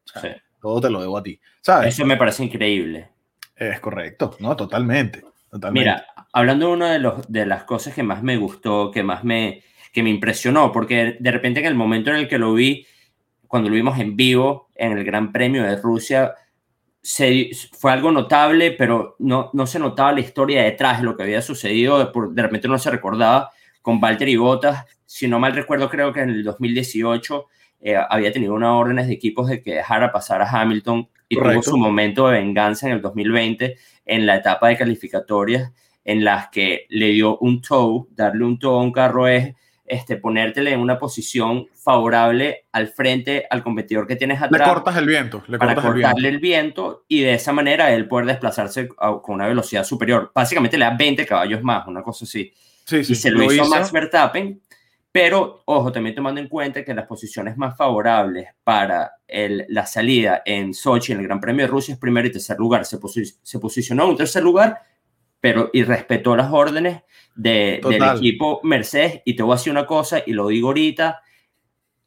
todo 0.61 0.81
te 0.81 0.89
lo 0.89 1.01
debo 1.01 1.17
a 1.17 1.23
ti. 1.23 1.39
¿sabes? 1.61 1.95
Eso 1.95 2.05
me 2.05 2.17
parece 2.17 2.43
increíble. 2.43 3.09
Es 3.55 3.79
correcto, 3.79 4.35
¿no? 4.39 4.55
Totalmente. 4.55 5.23
totalmente. 5.49 5.79
Mira, 5.79 6.05
hablando 6.33 6.67
de 6.67 6.73
una 6.73 6.91
de, 6.91 6.99
los, 6.99 7.31
de 7.31 7.45
las 7.45 7.63
cosas 7.63 7.93
que 7.93 8.03
más 8.03 8.21
me 8.21 8.35
gustó, 8.35 8.91
que 8.91 9.01
más 9.01 9.23
me, 9.23 9.63
que 9.93 10.03
me 10.03 10.09
impresionó, 10.09 10.73
porque 10.73 11.15
de 11.19 11.31
repente 11.31 11.61
en 11.61 11.67
el 11.67 11.75
momento 11.75 12.09
en 12.09 12.17
el 12.17 12.27
que 12.27 12.37
lo 12.37 12.53
vi, 12.53 12.85
cuando 13.47 13.69
lo 13.69 13.75
vimos 13.75 13.97
en 13.97 14.17
vivo 14.17 14.69
en 14.75 14.91
el 14.91 15.05
Gran 15.05 15.31
Premio 15.31 15.63
de 15.63 15.77
Rusia, 15.77 16.33
se, 17.01 17.51
fue 17.71 17.93
algo 17.93 18.11
notable, 18.11 18.71
pero 18.71 19.15
no, 19.19 19.51
no 19.53 19.67
se 19.67 19.79
notaba 19.79 20.11
la 20.11 20.19
historia 20.19 20.63
detrás 20.63 20.99
de 20.99 21.05
lo 21.05 21.15
que 21.15 21.23
había 21.23 21.41
sucedido, 21.41 21.97
de, 21.99 22.11
de 22.31 22.41
repente 22.41 22.67
no 22.67 22.77
se 22.77 22.91
recordaba 22.91 23.51
con 23.83 23.99
Valtteri 23.99 24.35
Bottas. 24.37 24.85
Si 25.05 25.27
no 25.27 25.37
mal 25.37 25.53
recuerdo, 25.53 25.87
creo 25.87 26.11
que 26.11 26.21
en 26.21 26.29
el 26.29 26.43
2018 26.43 27.45
eh, 27.81 27.95
había 28.09 28.31
tenido 28.31 28.55
unas 28.55 28.71
órdenes 28.71 29.07
de 29.07 29.13
equipos 29.13 29.47
de 29.47 29.61
que 29.61 29.75
dejara 29.75 30.11
pasar 30.11 30.41
a 30.41 30.49
Hamilton 30.49 31.07
y 31.29 31.35
tuvo 31.35 31.61
su 31.61 31.77
momento 31.77 32.27
de 32.27 32.39
venganza 32.39 32.87
en 32.87 32.93
el 32.93 33.01
2020 33.01 33.77
en 34.05 34.25
la 34.25 34.37
etapa 34.37 34.69
de 34.69 34.77
calificatorias 34.77 35.71
en 36.05 36.23
las 36.23 36.49
que 36.49 36.85
le 36.89 37.09
dio 37.09 37.37
un 37.37 37.61
tow, 37.61 38.07
darle 38.11 38.45
un 38.45 38.57
tow 38.57 38.73
a 38.73 38.81
un 38.81 38.91
carro 38.91 39.27
es 39.27 39.53
este, 39.85 40.15
ponértele 40.15 40.71
en 40.71 40.79
una 40.79 40.97
posición 40.97 41.67
favorable 41.73 42.67
al 42.71 42.87
frente 42.87 43.45
al 43.49 43.63
competidor 43.63 44.07
que 44.07 44.15
tienes 44.15 44.41
atrás. 44.41 44.67
Le 44.67 44.73
cortas 44.73 44.97
el 44.97 45.05
viento. 45.05 45.43
Le 45.47 45.57
para 45.57 45.75
cortarle 45.75 46.29
el 46.29 46.39
viento. 46.39 47.03
y 47.09 47.21
de 47.21 47.33
esa 47.33 47.51
manera 47.51 47.93
él 47.93 48.07
poder 48.07 48.27
desplazarse 48.27 48.87
con 48.87 49.35
una 49.35 49.47
velocidad 49.47 49.83
superior. 49.83 50.31
Básicamente 50.33 50.77
le 50.77 50.85
da 50.85 50.95
20 50.97 51.25
caballos 51.25 51.61
más, 51.61 51.85
una 51.85 52.01
cosa 52.01 52.23
así 52.23 52.53
y 52.91 53.15
se 53.15 53.31
lo, 53.31 53.51
hizo, 53.51 53.67
Max 53.67 53.91
Verstappen. 53.91 54.61
Pero, 55.11 55.61
ojo, 55.65 55.91
también 55.91 56.15
tomando 56.15 56.41
en 56.41 56.47
cuenta 56.47 56.83
que 56.83 56.93
las 56.93 57.05
posiciones 57.05 57.55
más 57.55 57.77
favorables 57.77 58.47
para 58.63 59.11
el, 59.27 59.65
la 59.69 59.85
salida 59.85 60.41
en 60.43 60.73
Sochi, 60.73 61.11
en 61.11 61.19
el 61.19 61.27
Gran 61.27 61.39
Premio 61.39 61.65
de 61.65 61.71
Rusia, 61.71 61.93
es 61.93 61.99
primero 61.99 62.27
y 62.27 62.31
tercer 62.31 62.57
lugar. 62.57 62.83
Se, 62.85 62.97
se 63.43 63.59
posicionó 63.59 64.05
en 64.05 64.09
un 64.09 64.17
tercer 64.17 64.41
lugar, 64.41 64.81
pero 65.39 65.69
y 65.71 65.83
respetó 65.83 66.35
las 66.35 66.51
órdenes 66.51 67.03
de, 67.35 67.79
del 67.83 68.03
equipo 68.17 68.59
Mercedes. 68.63 69.21
Y 69.23 69.35
te 69.35 69.43
voy 69.43 69.53
a 69.53 69.57
decir 69.57 69.71
una 69.71 69.85
cosa, 69.85 70.23
y 70.25 70.33
lo 70.33 70.47
digo 70.47 70.69
ahorita, 70.69 71.21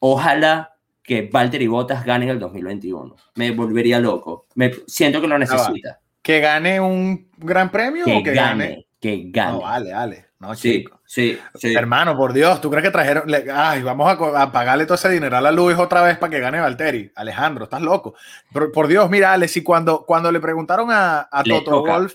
ojalá 0.01 0.77
que 1.07 1.31
Valtteri 1.33 1.69
Bottas 1.69 2.05
gane 2.05 2.25
en 2.25 2.33
el 2.33 2.41
2021. 2.41 3.15
Me 3.37 3.53
volvería 3.53 4.01
loco. 4.01 4.49
Me, 4.57 4.73
siento 4.87 5.21
que 5.21 5.29
lo 5.29 5.39
necesita. 5.39 6.01
¿Que 6.21 6.41
gane 6.41 6.81
un 6.81 7.31
gran 7.37 7.71
premio 7.71 8.05
que 8.05 8.17
o 8.17 8.23
que 8.23 8.33
gane? 8.33 8.69
gane? 8.69 8.87
Que 8.99 9.23
gane. 9.27 9.53
No, 9.53 9.61
vale, 9.61 9.93
vale. 9.93 10.26
No, 10.39 10.55
sí, 10.55 10.85
sí, 11.07 11.39
sí, 11.55 11.75
Hermano, 11.75 12.15
por 12.15 12.35
Dios, 12.35 12.61
¿tú 12.61 12.71
crees 12.71 12.85
que 12.85 12.91
trajeron? 12.91 13.25
ay, 13.55 13.83
vamos 13.83 14.19
a, 14.35 14.53
pagarle 14.53 14.85
todo 14.85 14.97
ese 14.97 15.09
dinero 15.09 15.35
a 15.35 15.41
la 15.41 15.51
Luis 15.51 15.79
otra 15.79 16.03
vez 16.03 16.19
para 16.19 16.31
que 16.31 16.41
gane 16.41 16.61
Valtteri. 16.61 17.11
Alejandro, 17.15 17.65
estás 17.65 17.81
loco. 17.81 18.15
Por, 18.53 18.87
Dios, 18.87 19.09
mira, 19.09 19.33
Alex, 19.33 19.57
y 19.57 19.63
cuando, 19.63 20.05
cuando 20.05 20.31
le 20.31 20.39
preguntaron 20.39 20.89
a, 20.91 21.27
Toto 21.43 21.83
Wolf, 21.83 22.15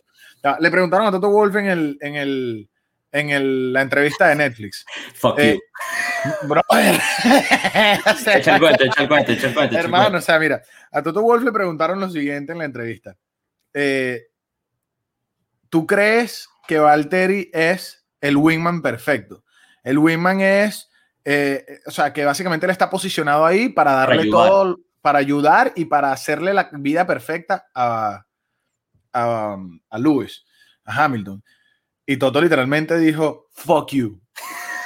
le 0.60 0.70
preguntaron 0.70 1.08
a 1.08 1.12
Toto 1.12 1.32
Wolf 1.32 1.56
en 1.56 1.66
el, 1.66 1.98
en 2.00 2.16
el, 2.16 2.70
en 3.12 3.30
el, 3.32 3.74
la 3.74 3.82
entrevista 3.82 4.28
de 4.28 4.36
Netflix. 4.36 4.86
Fuck 5.16 5.40
eh, 5.40 5.60
you. 6.24 6.48
Bro, 6.48 6.62
echa 6.70 8.54
el 8.56 8.60
cuento, 8.60 8.84
echa 8.84 9.02
el 9.02 9.08
cuento, 9.08 9.32
echa 9.32 9.48
el 9.48 9.54
cuento. 9.56 9.78
Hermano, 9.80 10.20
o 10.20 10.22
sea, 10.22 10.38
mira, 10.38 10.62
a 10.92 11.02
Toto 11.02 11.24
Wolf 11.24 11.44
le 11.44 11.52
preguntaron 11.52 12.00
lo 12.00 12.08
siguiente 12.08 12.52
en 12.52 12.60
la 12.60 12.66
entrevista. 12.66 13.16
Eh, 13.74 14.28
¿Tú 15.70 15.88
crees 15.88 16.48
que 16.68 16.78
Valtteri 16.78 17.50
es 17.52 18.01
el 18.22 18.38
wingman 18.38 18.82
perfecto. 18.82 19.44
El 19.84 19.98
wingman 19.98 20.42
es, 20.42 20.90
eh, 21.26 21.66
o 21.86 21.92
sea, 21.92 22.14
que 22.14 22.24
básicamente 22.24 22.66
él 22.66 22.72
está 22.72 22.90
posicionado 22.90 23.46
ahí 23.46 23.70
para 23.70 23.92
darle 23.94 24.30
todo, 24.30 24.80
para 25.02 25.20
ayudar 25.20 25.74
y 25.76 25.86
para 25.86 26.12
hacerle 26.12 26.54
la 26.54 26.70
vida 26.74 27.06
perfecta 27.08 27.66
a, 27.74 28.26
a, 29.14 29.58
a 29.90 29.98
Lewis, 30.00 30.46
a 30.86 31.04
Hamilton. 31.04 31.44
Y 32.06 32.18
Toto 32.18 32.42
literalmente 32.42 32.98
dijo, 32.98 33.48
fuck 33.52 33.92
you. 33.92 34.22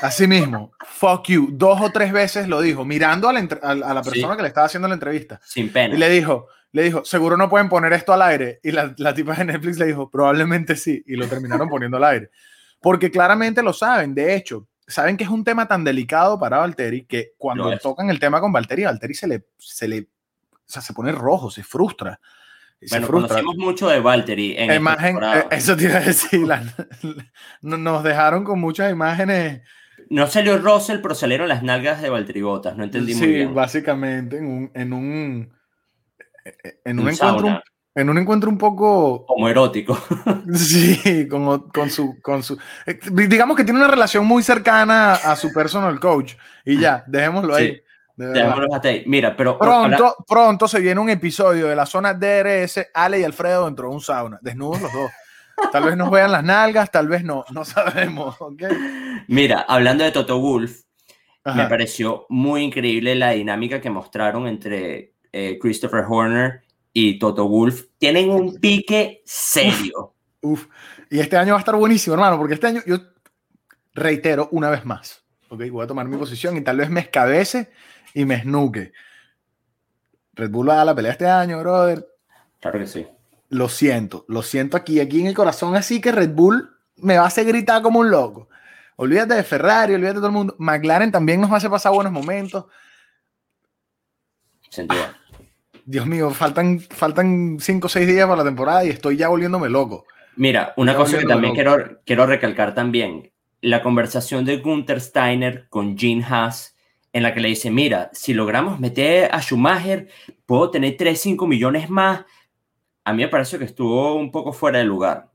Así 0.01 0.27
mismo, 0.27 0.71
fuck 0.85 1.27
you. 1.27 1.49
Dos 1.51 1.81
o 1.81 1.91
tres 1.91 2.11
veces 2.11 2.47
lo 2.47 2.61
dijo, 2.61 2.85
mirando 2.85 3.29
a 3.29 3.33
la, 3.33 3.39
a, 3.61 3.71
a 3.71 3.93
la 3.93 4.01
persona 4.01 4.33
Sí. 4.33 4.37
que 4.37 4.41
le 4.43 4.47
estaba 4.49 4.67
haciendo 4.67 4.87
la 4.87 4.93
entrevista. 4.93 5.39
Sin 5.43 5.71
pena. 5.71 5.95
Y 5.95 5.97
le 5.97 6.09
dijo, 6.09 6.47
le 6.71 6.83
dijo, 6.83 7.03
seguro 7.05 7.37
no 7.37 7.49
pueden 7.49 7.69
poner 7.69 7.93
esto 7.93 8.13
al 8.13 8.21
aire. 8.21 8.59
Y 8.63 8.71
la, 8.71 8.93
la 8.97 9.13
tipa 9.13 9.33
de 9.35 9.45
Netflix 9.45 9.77
le 9.77 9.85
dijo, 9.87 10.09
probablemente 10.09 10.75
sí. 10.75 11.01
Y 11.07 11.15
lo 11.15 11.27
terminaron 11.27 11.69
poniendo 11.69 11.97
al 11.97 12.03
aire. 12.03 12.31
Porque 12.85 13.09
claramente 13.09 13.63
lo 13.63 13.73
saben. 13.73 14.13
De 14.13 14.35
hecho, 14.35 14.67
saben 14.87 15.17
que 15.17 15.23
es 15.23 15.29
un 15.31 15.43
tema 15.43 15.67
tan 15.67 15.83
delicado 15.83 16.39
para 16.39 16.59
Valtteri 16.59 17.05
que 17.05 17.31
cuando 17.37 17.73
es. 17.73 17.81
tocan 17.81 18.11
el 18.11 18.19
tema 18.19 18.39
con 18.39 18.51
Valtteri, 18.53 18.83
Valtteri 18.85 19.15
se 19.15 19.27
le, 19.27 19.47
se 19.57 19.87
le, 19.87 20.01
o 20.01 20.57
sea, 20.67 20.83
se 20.83 20.93
pone 20.93 21.11
rojo, 21.11 21.49
se 21.49 21.63
frustra. 21.63 22.19
Se 22.79 22.89
Bueno, 22.89 23.07
frustra. 23.07 23.37
conocimos 23.41 23.57
mucho 23.57 23.89
de 23.89 23.99
Valtteri 24.01 24.55
en 24.57 24.71
Imagen, 24.71 25.17
eh, 25.23 25.45
eso 25.49 25.75
te 25.75 25.85
iba 25.85 25.97
a 25.97 26.01
decir, 26.01 26.41
la- 26.45 26.61
no- 27.61 27.77
nos 27.77 28.03
dejaron 28.03 28.43
con 28.43 28.59
muchas 28.59 28.91
imágenes. 28.91 29.63
No 30.11 30.27
salió 30.27 30.59
Russell, 30.59 30.99
pero 31.01 31.15
salieron 31.15 31.47
las 31.47 31.63
nalgas 31.63 32.03
de 32.03 32.09
Valtteri 32.09 32.43
Bottas. 32.43 32.77
No 32.77 32.83
entendí 32.83 33.15
muy 33.15 33.25
Sí, 33.25 33.31
bien. 33.33 33.55
básicamente 33.55 34.37
en 34.37 34.45
un, 34.45 34.71
en 34.75 34.93
un, 34.93 35.53
en 36.83 36.99
un 36.99 37.05
Un 37.07 37.11
encuentro, 37.13 37.39
sauna. 37.39 37.63
En 37.95 38.09
un 38.09 38.17
encuentro 38.17 38.49
un 38.49 38.57
poco 38.57 39.25
Como 39.25 39.47
erótico. 39.49 39.97
Sí, 40.53 41.27
con, 41.29 41.69
con 41.69 41.89
su, 41.89 42.19
con 42.21 42.43
su. 42.43 42.57
eh, 42.85 42.99
Digamos 43.27 43.55
que 43.57 43.63
tiene 43.63 43.79
una 43.79 43.87
relación 43.87 44.25
muy 44.25 44.43
cercana 44.43 45.13
a 45.13 45.35
su 45.35 45.51
personal 45.53 45.99
coach. 45.99 46.33
Y 46.65 46.77
ya, 46.79 47.03
dejémoslo 47.07 47.55
ahí. 47.55 47.71
Sí. 47.75 47.81
Dejémoslo 48.17 48.73
hasta 48.73 48.89
ahí. 48.89 49.03
Mira, 49.07 49.35
pero. 49.35 49.57
Pronto, 49.57 50.15
pronto 50.27 50.67
se 50.67 50.79
viene 50.79 50.99
un 51.01 51.09
episodio 51.09 51.67
de 51.67 51.75
la 51.75 51.85
zona 51.85 52.13
DRS, 52.13 52.87
Ale 52.93 53.19
y 53.19 53.23
Alfredo 53.23 53.65
dentro 53.65 53.89
de 53.89 53.95
un 53.95 54.01
sauna, 54.01 54.39
desnudos 54.41 54.81
los 54.81 54.93
dos. 54.93 55.11
Tal 55.71 55.85
vez 55.85 55.95
nos 55.95 56.11
vean 56.11 56.31
las 56.33 56.43
nalgas, 56.43 56.91
tal 56.91 57.07
vez 57.07 57.23
no, 57.23 57.45
no 57.51 57.63
sabemos. 57.63 58.35
¿ok? 58.39 58.63
Mira, 59.27 59.65
hablando 59.67 60.03
de 60.03 60.11
Toto 60.11 60.39
Wolf, 60.39 60.81
me 61.45 61.67
pareció 61.67 62.25
muy 62.29 62.61
increíble 62.63 63.15
la 63.15 63.31
dinámica 63.31 63.79
que 63.79 63.89
mostraron 63.89 64.47
entre 64.47 65.13
eh, 65.31 65.57
Christopher 65.61 66.03
Horner 66.07 66.64
y 66.97 67.19
Toto 67.19 67.45
Wolf. 67.49 67.87
Tienen 67.97 68.29
un 68.29 68.55
pique 68.55 69.21
serio. 69.25 70.13
Uf. 70.41 70.67
Y 71.09 71.19
este 71.19 71.35
año 71.35 71.51
va 71.51 71.57
a 71.57 71.59
estar 71.59 71.75
buenísimo, 71.75 72.13
hermano, 72.13 72.37
porque 72.37 72.53
este 72.53 72.67
año 72.67 72.81
yo 72.87 72.97
reitero 73.93 74.47
una 74.53 74.69
vez 74.69 74.85
más. 74.85 75.25
¿ok? 75.49 75.61
Voy 75.71 75.83
a 75.83 75.87
tomar 75.87 76.07
mi 76.07 76.15
posición 76.15 76.55
y 76.55 76.61
tal 76.61 76.77
vez 76.77 76.89
me 76.89 77.01
escabece 77.01 77.69
y 78.13 78.23
me 78.23 78.41
snuque. 78.41 78.93
Red 80.35 80.49
Bull 80.49 80.69
va 80.69 80.73
a 80.73 80.77
dar 80.77 80.85
la 80.85 80.95
pelea 80.95 81.11
este 81.11 81.27
año, 81.27 81.59
brother. 81.59 82.07
Claro 82.61 82.79
que 82.79 82.87
sí. 82.87 83.05
Lo 83.49 83.67
siento, 83.67 84.23
lo 84.29 84.41
siento 84.41 84.77
aquí, 84.77 85.01
aquí 85.01 85.19
en 85.19 85.27
el 85.27 85.35
corazón, 85.35 85.75
así 85.75 85.99
que 85.99 86.13
Red 86.13 86.31
Bull 86.31 86.77
me 86.95 87.17
va 87.17 87.25
a 87.25 87.27
hacer 87.27 87.45
gritar 87.45 87.81
como 87.81 87.99
un 87.99 88.09
loco. 88.09 88.47
Olvídate 88.95 89.33
de 89.33 89.43
Ferrari, 89.43 89.95
olvídate 89.95 90.15
de 90.15 90.19
todo 90.19 90.27
el 90.27 90.33
mundo. 90.33 90.55
McLaren 90.59 91.11
también 91.11 91.41
nos 91.41 91.51
hace 91.51 91.69
pasar 91.69 91.91
buenos 91.91 92.13
momentos. 92.13 92.65
Sin 94.69 94.87
duda. 94.87 95.17
Dios 95.85 96.05
mío, 96.07 96.31
faltan, 96.31 96.79
faltan 96.79 97.57
cinco 97.59 97.87
o 97.87 97.89
seis 97.89 98.07
días 98.07 98.25
para 98.27 98.37
la 98.37 98.43
temporada 98.43 98.83
y 98.85 98.89
estoy 98.89 99.17
ya 99.17 99.27
volviéndome 99.29 99.69
loco. 99.69 100.05
Mira, 100.35 100.73
una 100.77 100.93
Ya 100.93 100.97
cosa 100.97 101.17
que 101.19 101.25
también 101.25 101.53
quiero, 101.53 102.01
quiero 102.05 102.25
recalcar 102.25 102.73
también, 102.73 103.31
la 103.61 103.81
conversación 103.81 104.43
de 104.45 104.57
Gunther 104.57 104.99
Steiner 104.99 105.67
con 105.69 105.97
Gene 105.97 106.25
Haas, 106.27 106.75
en 107.13 107.23
la 107.23 107.33
que 107.33 107.39
le 107.39 107.47
dice, 107.49 107.71
mira, 107.71 108.09
si 108.13 108.33
logramos 108.33 108.79
meter 108.79 109.29
a 109.33 109.41
Schumacher, 109.41 110.09
puedo 110.45 110.71
tener 110.71 110.97
3, 110.97 111.19
5 111.19 111.47
millones 111.47 111.89
más. 111.89 112.25
A 113.05 113.13
mí 113.13 113.23
me 113.23 113.29
parece 113.29 113.57
que 113.57 113.65
estuvo 113.65 114.15
un 114.15 114.31
poco 114.31 114.51
fuera 114.51 114.79
de 114.79 114.85
lugar. 114.85 115.29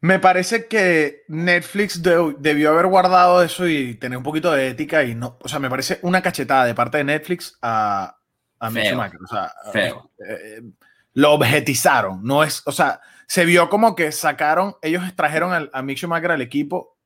Me 0.00 0.18
parece 0.18 0.66
que 0.66 1.22
Netflix 1.28 2.02
de- 2.02 2.34
debió 2.38 2.70
haber 2.72 2.86
guardado 2.88 3.42
eso 3.42 3.68
y 3.68 3.94
tener 3.94 4.18
un 4.18 4.24
poquito 4.24 4.50
de 4.50 4.68
ética 4.68 5.04
y 5.04 5.14
no, 5.14 5.38
o 5.40 5.48
sea, 5.48 5.60
me 5.60 5.70
parece 5.70 6.00
una 6.02 6.20
cachetada 6.20 6.64
de 6.66 6.74
parte 6.74 6.98
de 6.98 7.04
Netflix 7.04 7.56
a, 7.62 8.18
a 8.66 8.70
Feo. 8.70 8.84
Schumacher. 8.90 9.18
O 9.22 9.26
sea, 9.26 9.52
Feo. 9.72 10.10
eh, 10.28 10.62
lo 11.14 11.32
objetizaron, 11.32 12.22
no 12.24 12.42
es, 12.42 12.62
o 12.66 12.72
sea, 12.72 13.00
se 13.26 13.44
vio 13.44 13.68
como 13.68 13.94
que 13.94 14.12
sacaron, 14.12 14.74
ellos 14.82 15.02
trajeron 15.14 15.52
al- 15.52 15.70
a 15.72 15.82
Mick 15.82 15.98
Schumacher 15.98 16.30
al 16.30 16.40
equipo 16.42 16.96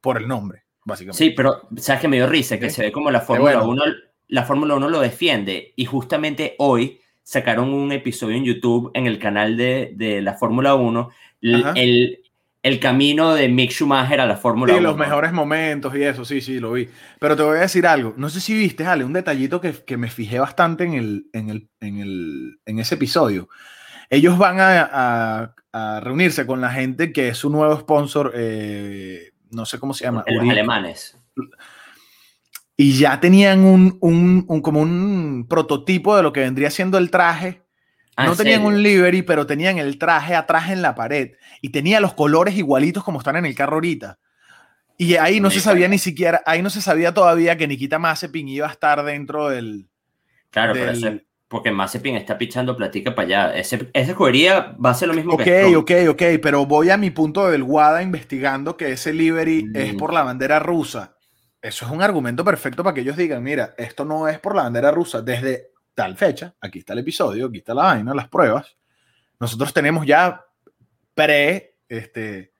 por 0.00 0.16
el 0.18 0.28
nombre, 0.28 0.62
básicamente. 0.84 1.18
Sí, 1.18 1.30
pero 1.30 1.62
¿sabes 1.76 2.00
que 2.00 2.08
me 2.08 2.16
dio 2.16 2.26
risa? 2.28 2.58
Que 2.58 2.70
se 2.70 2.82
ve 2.82 2.92
como 2.92 3.10
la 3.10 3.20
Fórmula 3.20 3.58
bueno. 3.58 3.70
1, 3.84 3.84
la 4.28 4.44
Fórmula 4.44 4.74
1 4.76 4.88
lo 4.88 5.00
defiende 5.00 5.72
y 5.76 5.84
justamente 5.86 6.54
hoy 6.58 7.00
sacaron 7.22 7.72
un 7.74 7.90
episodio 7.92 8.36
en 8.36 8.44
YouTube 8.44 8.90
en 8.94 9.06
el 9.06 9.18
canal 9.18 9.56
de, 9.56 9.92
de 9.96 10.22
la 10.22 10.34
Fórmula 10.34 10.74
1, 10.76 11.10
l- 11.42 11.56
Ajá. 11.64 11.72
el, 11.76 12.22
el 12.62 12.80
camino 12.80 13.34
de 13.34 13.48
Mick 13.48 13.70
Schumacher 13.70 14.20
a 14.20 14.26
la 14.26 14.36
Fórmula 14.36 14.72
Sí, 14.72 14.80
1. 14.80 14.88
los 14.88 14.98
mejores 14.98 15.32
momentos 15.32 15.94
y 15.96 16.02
eso, 16.02 16.24
sí, 16.24 16.40
sí, 16.40 16.58
lo 16.58 16.72
vi. 16.72 16.88
Pero 17.20 17.36
te 17.36 17.42
voy 17.42 17.56
a 17.58 17.60
decir 17.60 17.86
algo. 17.86 18.14
No 18.16 18.28
sé 18.30 18.40
si 18.40 18.54
viste, 18.54 18.84
Ale, 18.84 19.04
un 19.04 19.12
detallito 19.12 19.60
que, 19.60 19.72
que 19.72 19.96
me 19.96 20.10
fijé 20.10 20.38
bastante 20.40 20.84
en, 20.84 20.94
el, 20.94 21.26
en, 21.32 21.50
el, 21.50 21.68
en, 21.80 21.98
el, 21.98 22.60
en 22.66 22.78
ese 22.80 22.96
episodio. 22.96 23.48
Ellos 24.10 24.38
van 24.38 24.58
a, 24.60 24.82
a- 24.92 25.54
a 25.72 26.00
reunirse 26.00 26.46
con 26.46 26.60
la 26.60 26.70
gente 26.70 27.12
que 27.12 27.28
es 27.28 27.36
su 27.38 27.50
nuevo 27.50 27.78
sponsor, 27.78 28.32
eh, 28.34 29.30
no 29.50 29.64
sé 29.66 29.78
cómo 29.78 29.94
se 29.94 30.04
llama. 30.04 30.24
Los 30.26 30.42
Uri- 30.44 30.50
alemanes. 30.50 31.16
y 32.76 32.92
ya 32.98 33.20
tenían 33.20 33.60
un, 33.64 33.98
un- 34.00 34.44
un- 34.48 34.62
como 34.62 34.80
un 34.80 35.46
prototipo 35.48 36.16
de 36.16 36.22
lo 36.22 36.32
que 36.32 36.40
vendría 36.40 36.70
siendo 36.70 36.98
el 36.98 37.10
traje. 37.10 37.62
Ah, 38.18 38.26
no 38.26 38.32
¿en 38.32 38.36
tenían 38.38 38.56
serio? 38.62 38.68
un 38.68 38.82
livery, 38.82 39.22
pero 39.22 39.46
tenían 39.46 39.78
el 39.78 39.96
traje 39.98 40.34
atrás 40.34 40.70
en 40.70 40.82
la 40.82 40.94
pared 40.94 41.32
y 41.62 41.68
tenía 41.70 42.00
los 42.00 42.14
colores 42.14 42.56
igualitos 42.56 43.04
como 43.04 43.18
están 43.18 43.36
en 43.36 43.46
el 43.46 43.54
carro 43.54 43.74
ahorita. 43.74 44.18
Y 44.96 45.14
ahí 45.14 45.40
no 45.40 45.50
se 45.50 45.60
sabía 45.60 45.86
ni 45.88 45.98
siquiera, 45.98 46.42
ahí 46.44 46.60
no 46.60 46.70
se 46.70 46.82
sabía 46.82 47.14
todavía 47.14 47.56
que 47.56 47.68
Nikita 47.68 48.00
Mazepin 48.00 48.48
iba 48.48 48.66
a 48.66 48.72
estar 48.72 49.04
dentro 49.04 49.48
del... 49.48 49.86
Claro, 50.50 50.72
pero 50.72 50.86
del- 50.98 51.24
porque 51.46 51.70
Mazepin 51.70 52.16
está 52.16 52.36
pichando 52.36 52.76
platica 52.76 53.14
para 53.14 53.26
allá. 53.26 53.56
Ese, 53.56 53.88
esa 53.94 54.10
escudería 54.10 54.76
va 54.84 54.90
a 54.90 54.94
ser 54.94 55.08
lo 55.08 55.14
mismo 55.14 55.34
Ok, 55.34 55.44
que 55.44 55.58
Stroll. 55.60 55.76
ok, 55.76 55.90
ok, 56.10 56.22
pero 56.42 56.66
voy 56.66 56.90
a 56.90 56.96
mi 56.96 57.10
punto 57.10 57.48
del 57.48 57.62
WADA 57.62 58.02
investigando 58.02 58.76
que 58.76 58.92
ese 58.92 59.12
livery 59.14 59.64
Mm. 59.64 59.76
es 59.76 59.94
por 59.94 60.12
la 60.12 60.24
bandera 60.24 60.58
rusa. 60.58 61.16
Eso 61.62 61.86
es 61.86 61.90
un 61.92 62.02
argumento 62.02 62.44
perfecto 62.44 62.82
para 62.84 62.92
que 62.94 63.00
ellos 63.02 63.16
digan, 63.16 63.42
mira, 63.42 63.74
esto 63.78 64.04
no 64.04 64.28
es 64.28 64.38
por 64.40 64.54
la 64.56 64.64
bandera 64.64 64.90
rusa 64.90 65.22
desde 65.22 65.70
tal 65.98 66.16
fecha, 66.16 66.54
aquí 66.60 66.78
está 66.78 66.92
el 66.92 67.00
episodio, 67.00 67.46
aquí 67.46 67.58
está 67.58 67.74
la 67.74 67.82
vaina, 67.82 68.14
las 68.14 68.28
pruebas. 68.28 68.76
Nosotros 69.40 69.72
tenemos 69.74 70.06
ya 70.06 70.44
pre, 71.12 71.74
este, 71.88 72.52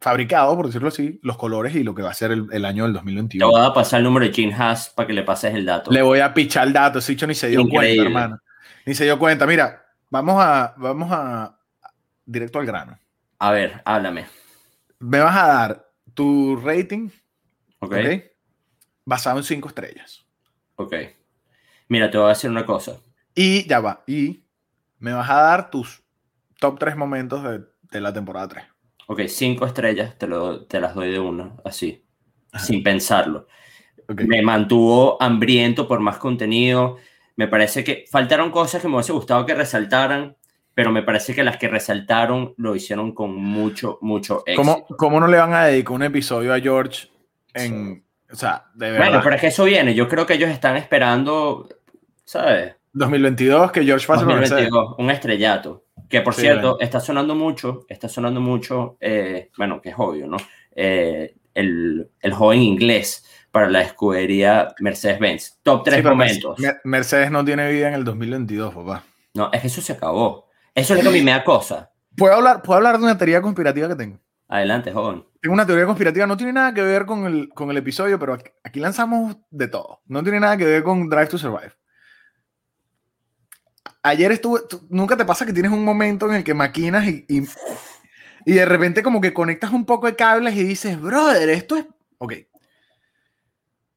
fabricado, 0.00 0.56
por 0.56 0.64
decirlo 0.64 0.88
así, 0.88 1.20
los 1.22 1.36
colores 1.36 1.74
y 1.74 1.84
lo 1.84 1.94
que 1.94 2.00
va 2.00 2.10
a 2.10 2.14
ser 2.14 2.30
el, 2.30 2.46
el 2.50 2.64
año 2.64 2.84
del 2.84 2.94
Te 2.94 3.00
2021. 3.00 3.50
voy 3.50 3.62
a 3.62 3.74
pasar 3.74 3.98
el 3.98 4.04
número 4.04 4.24
de 4.24 4.32
Gene 4.32 4.54
Haas 4.54 4.88
para 4.88 5.06
que 5.06 5.12
le 5.12 5.24
pases 5.24 5.54
el 5.54 5.66
dato. 5.66 5.90
Le 5.90 6.00
voy 6.00 6.20
a 6.20 6.32
pichar 6.32 6.66
el 6.66 6.72
dato, 6.72 7.00
ese 7.00 7.12
dicho 7.12 7.26
ni 7.26 7.34
se 7.34 7.48
dio 7.48 7.60
Increíble. 7.60 7.96
cuenta, 8.04 8.20
hermano. 8.20 8.38
Ni 8.86 8.94
se 8.94 9.04
dio 9.04 9.18
cuenta. 9.18 9.46
Mira, 9.46 9.84
vamos 10.08 10.36
a, 10.38 10.74
vamos 10.78 11.10
a, 11.12 11.58
directo 12.24 12.60
al 12.60 12.64
grano. 12.66 12.98
A 13.40 13.50
ver, 13.50 13.82
háblame. 13.84 14.26
Me 15.00 15.18
vas 15.20 15.36
a 15.36 15.46
dar 15.46 15.90
tu 16.14 16.56
rating. 16.56 17.10
Basado 19.04 19.36
en 19.36 19.44
cinco 19.44 19.68
estrellas. 19.68 20.24
Ok. 20.76 20.94
Mira, 21.90 22.08
te 22.08 22.16
voy 22.16 22.26
a 22.26 22.30
decir 22.30 22.48
una 22.48 22.64
cosa. 22.64 23.00
Y 23.34 23.66
ya 23.66 23.80
va. 23.80 24.04
Y 24.06 24.44
me 25.00 25.12
vas 25.12 25.28
a 25.28 25.42
dar 25.42 25.70
tus 25.70 26.02
top 26.60 26.78
tres 26.78 26.96
momentos 26.96 27.42
de, 27.42 27.62
de 27.90 28.00
la 28.00 28.12
temporada 28.12 28.46
3. 28.46 28.64
Ok, 29.08 29.22
cinco 29.26 29.66
estrellas 29.66 30.16
te, 30.16 30.28
lo, 30.28 30.66
te 30.66 30.78
las 30.78 30.94
doy 30.94 31.10
de 31.10 31.18
una, 31.18 31.56
así, 31.64 32.04
Ajá. 32.52 32.64
sin 32.64 32.84
pensarlo. 32.84 33.48
Ok. 34.08 34.20
Me 34.20 34.40
mantuvo 34.40 35.20
hambriento 35.20 35.88
por 35.88 35.98
más 35.98 36.18
contenido. 36.18 36.98
Me 37.34 37.48
parece 37.48 37.82
que 37.82 38.04
faltaron 38.08 38.52
cosas 38.52 38.80
que 38.80 38.86
me 38.86 38.94
hubiese 38.94 39.12
gustado 39.12 39.44
que 39.44 39.54
resaltaran, 39.54 40.36
pero 40.74 40.92
me 40.92 41.02
parece 41.02 41.34
que 41.34 41.42
las 41.42 41.56
que 41.56 41.66
resaltaron 41.66 42.54
lo 42.56 42.76
hicieron 42.76 43.12
con 43.12 43.34
mucho, 43.34 43.98
mucho 44.00 44.44
éxito. 44.46 44.62
¿Cómo, 44.62 44.86
¿Cómo 44.96 45.18
no 45.18 45.26
le 45.26 45.38
van 45.38 45.54
a 45.54 45.64
dedicar 45.64 45.96
un 45.96 46.04
episodio 46.04 46.54
a 46.54 46.60
George 46.60 47.08
en. 47.54 48.04
O 48.32 48.36
sea, 48.36 48.66
de 48.74 48.92
verdad. 48.92 49.06
Bueno, 49.06 49.20
pero 49.24 49.34
es 49.34 49.40
que 49.40 49.48
eso 49.48 49.64
viene. 49.64 49.92
Yo 49.92 50.08
creo 50.08 50.24
que 50.24 50.34
ellos 50.34 50.50
están 50.50 50.76
esperando, 50.76 51.68
¿sabes? 52.30 52.74
2022, 52.92 53.72
que 53.72 53.84
George 53.84 54.06
Mercedes. 54.08 54.28
2022, 54.70 54.94
un 54.98 55.10
estrellato. 55.10 55.84
Que 56.08 56.20
por 56.22 56.34
Sí, 56.34 56.40
cierto, 56.42 56.70
bueno. 56.72 56.76
está 56.80 56.98
sonando 57.00 57.34
mucho, 57.34 57.84
está 57.88 58.08
sonando 58.08 58.40
mucho, 58.40 58.96
eh, 59.00 59.50
bueno, 59.56 59.80
que 59.80 59.90
es 59.90 59.94
obvio, 59.98 60.26
¿no? 60.26 60.36
Eh, 60.74 61.36
el, 61.54 62.10
el 62.20 62.32
joven 62.32 62.60
inglés 62.62 63.24
para 63.50 63.68
la 63.68 63.82
escudería 63.82 64.74
Mercedes-Benz. 64.80 65.58
Top 65.62 65.84
tres 65.84 65.98
Sí, 65.98 66.02
momentos. 66.02 66.58
Mer- 66.58 66.80
Mercedes 66.84 67.30
no 67.30 67.44
tiene 67.44 67.70
vida 67.70 67.88
en 67.88 67.94
el 67.94 68.04
2022, 68.04 68.74
papá. 68.74 69.04
No, 69.34 69.50
es 69.52 69.60
que 69.60 69.66
eso 69.68 69.80
se 69.80 69.92
acabó. 69.92 70.48
Eso 70.74 70.94
es 70.94 71.04
lo 71.04 71.10
que 71.10 71.16
a 71.16 71.20
mí 71.20 71.24
me 71.24 71.32
da 71.32 71.44
cosa. 71.44 71.90
¿Puedo 72.16 72.34
hablar, 72.34 72.62
¿Puedo 72.62 72.76
hablar 72.78 72.98
de 72.98 73.04
una 73.04 73.16
teoría 73.18 73.40
conspirativa 73.42 73.88
que 73.88 73.94
tengo? 73.96 74.18
Adelante, 74.48 74.92
joven. 74.92 75.24
Tengo 75.40 75.54
una 75.54 75.64
teoría 75.66 75.86
conspirativa, 75.86 76.26
no 76.26 76.36
tiene 76.36 76.52
nada 76.52 76.74
que 76.74 76.82
ver 76.82 77.06
con 77.06 77.24
el, 77.26 77.48
con 77.50 77.70
el 77.70 77.76
episodio, 77.76 78.18
pero 78.18 78.34
aquí, 78.34 78.50
aquí 78.64 78.80
lanzamos 78.80 79.36
de 79.50 79.68
todo. 79.68 80.00
No 80.06 80.22
tiene 80.24 80.40
nada 80.40 80.56
que 80.56 80.64
ver 80.64 80.82
con 80.82 81.08
Drive 81.08 81.28
to 81.28 81.38
Survive. 81.38 81.72
Ayer 84.02 84.32
estuve, 84.32 84.60
nunca 84.88 85.16
te 85.16 85.24
pasa 85.24 85.46
que 85.46 85.52
tienes 85.52 85.72
un 85.72 85.84
momento 85.84 86.28
en 86.28 86.36
el 86.36 86.44
que 86.44 86.54
maquinas 86.54 87.06
y, 87.06 87.24
y, 87.28 87.42
y 88.44 88.52
de 88.52 88.64
repente 88.64 89.02
como 89.02 89.20
que 89.20 89.32
conectas 89.34 89.72
un 89.72 89.84
poco 89.84 90.06
de 90.06 90.16
cables 90.16 90.54
y 90.56 90.64
dices, 90.64 91.00
brother, 91.00 91.48
esto 91.50 91.76
es... 91.76 91.86
Ok. 92.18 92.34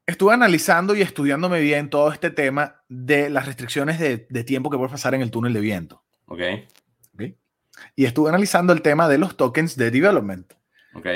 Estuve 0.06 0.34
analizando 0.34 0.94
y 0.94 1.00
estudiándome 1.00 1.60
bien 1.60 1.88
todo 1.88 2.12
este 2.12 2.30
tema 2.30 2.82
de 2.88 3.30
las 3.30 3.46
restricciones 3.46 3.98
de, 3.98 4.26
de 4.28 4.44
tiempo 4.44 4.68
que 4.68 4.76
puedes 4.76 4.92
pasar 4.92 5.14
en 5.14 5.22
el 5.22 5.30
túnel 5.30 5.54
de 5.54 5.60
viento. 5.60 6.02
Ok, 6.26 6.40
Y 7.96 8.04
estuve 8.04 8.28
analizando 8.28 8.72
el 8.72 8.82
tema 8.82 9.08
de 9.08 9.18
los 9.18 9.36
tokens 9.36 9.76
de 9.76 9.90
development. 9.90 10.52
ok. 10.94 11.06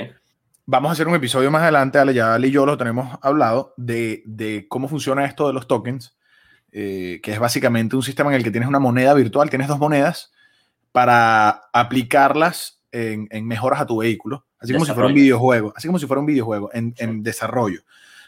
Vamos 0.71 0.91
a 0.91 0.93
hacer 0.93 1.09
un 1.09 1.15
episodio 1.15 1.51
más 1.51 1.63
adelante, 1.63 1.99
Ale, 1.99 2.13
ya 2.13 2.35
Ale 2.35 2.49
y 2.49 2.51
yo 2.51 2.67
lo 2.67 2.77
tenemos 2.77 3.19
hablado, 3.23 3.73
de, 3.79 4.23
de 4.27 4.67
cómo 4.69 4.87
funciona 4.87 5.25
esto 5.25 5.47
de 5.47 5.55
los 5.55 5.67
tokens, 5.67 6.18
eh, 6.73 7.21
que 7.23 7.33
es 7.33 7.39
básicamente 7.39 7.97
un 7.97 8.03
sistema 8.03 8.31
en 8.31 8.37
el 8.37 8.45
que 8.45 8.51
tienes 8.51 8.69
una 8.69 8.79
moneda 8.79 9.15
virtual, 9.15 9.51
tienes 9.51 9.69
dos 9.69 9.79
monedas 9.79 10.33
para 10.93 11.69
aplicarlas 11.73 12.83
en, 12.93 13.29
en 13.31 13.47
mejoras 13.47 13.81
a 13.81 13.87
tu 13.87 13.99
vehículo, 13.99 14.47
así 14.59 14.73
como 14.73 14.85
si 14.85 14.93
fuera 14.93 15.09
un 15.09 15.15
videojuego, 15.15 15.73
así 15.77 15.87
como 15.87 15.99
si 15.99 16.07
fuera 16.07 16.21
un 16.21 16.27
videojuego 16.27 16.71
en, 16.73 16.95
en 16.99 17.23
desarrollo. 17.23 17.81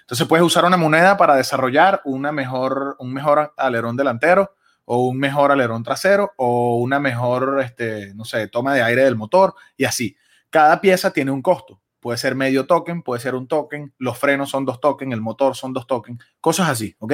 Entonces 0.02 0.26
puedes 0.26 0.44
usar 0.44 0.64
una 0.64 0.76
moneda 0.76 1.16
para 1.16 1.36
desarrollar 1.36 2.00
una 2.04 2.32
mejor, 2.32 2.96
un 2.98 3.12
mejor 3.12 3.54
alerón 3.56 3.96
delantero 3.96 4.56
o 4.84 5.06
un 5.06 5.18
mejor 5.18 5.52
alerón 5.52 5.84
trasero 5.84 6.32
o 6.36 6.78
una 6.78 6.98
mejor, 6.98 7.60
este, 7.62 8.12
no 8.14 8.24
sé, 8.24 8.48
toma 8.48 8.74
de 8.74 8.82
aire 8.82 9.04
del 9.04 9.14
motor 9.14 9.54
y 9.76 9.84
así. 9.84 10.16
Cada 10.50 10.80
pieza 10.80 11.12
tiene 11.12 11.30
un 11.30 11.42
costo. 11.42 11.80
Puede 12.00 12.18
ser 12.18 12.34
medio 12.34 12.66
token, 12.66 13.02
puede 13.02 13.20
ser 13.20 13.34
un 13.34 13.46
token, 13.46 13.92
los 13.98 14.18
frenos 14.18 14.50
son 14.50 14.64
dos 14.64 14.80
tokens, 14.80 15.12
el 15.12 15.20
motor 15.20 15.54
son 15.54 15.72
dos 15.72 15.86
tokens, 15.86 16.24
cosas 16.40 16.68
así, 16.70 16.96
¿ok? 16.98 17.12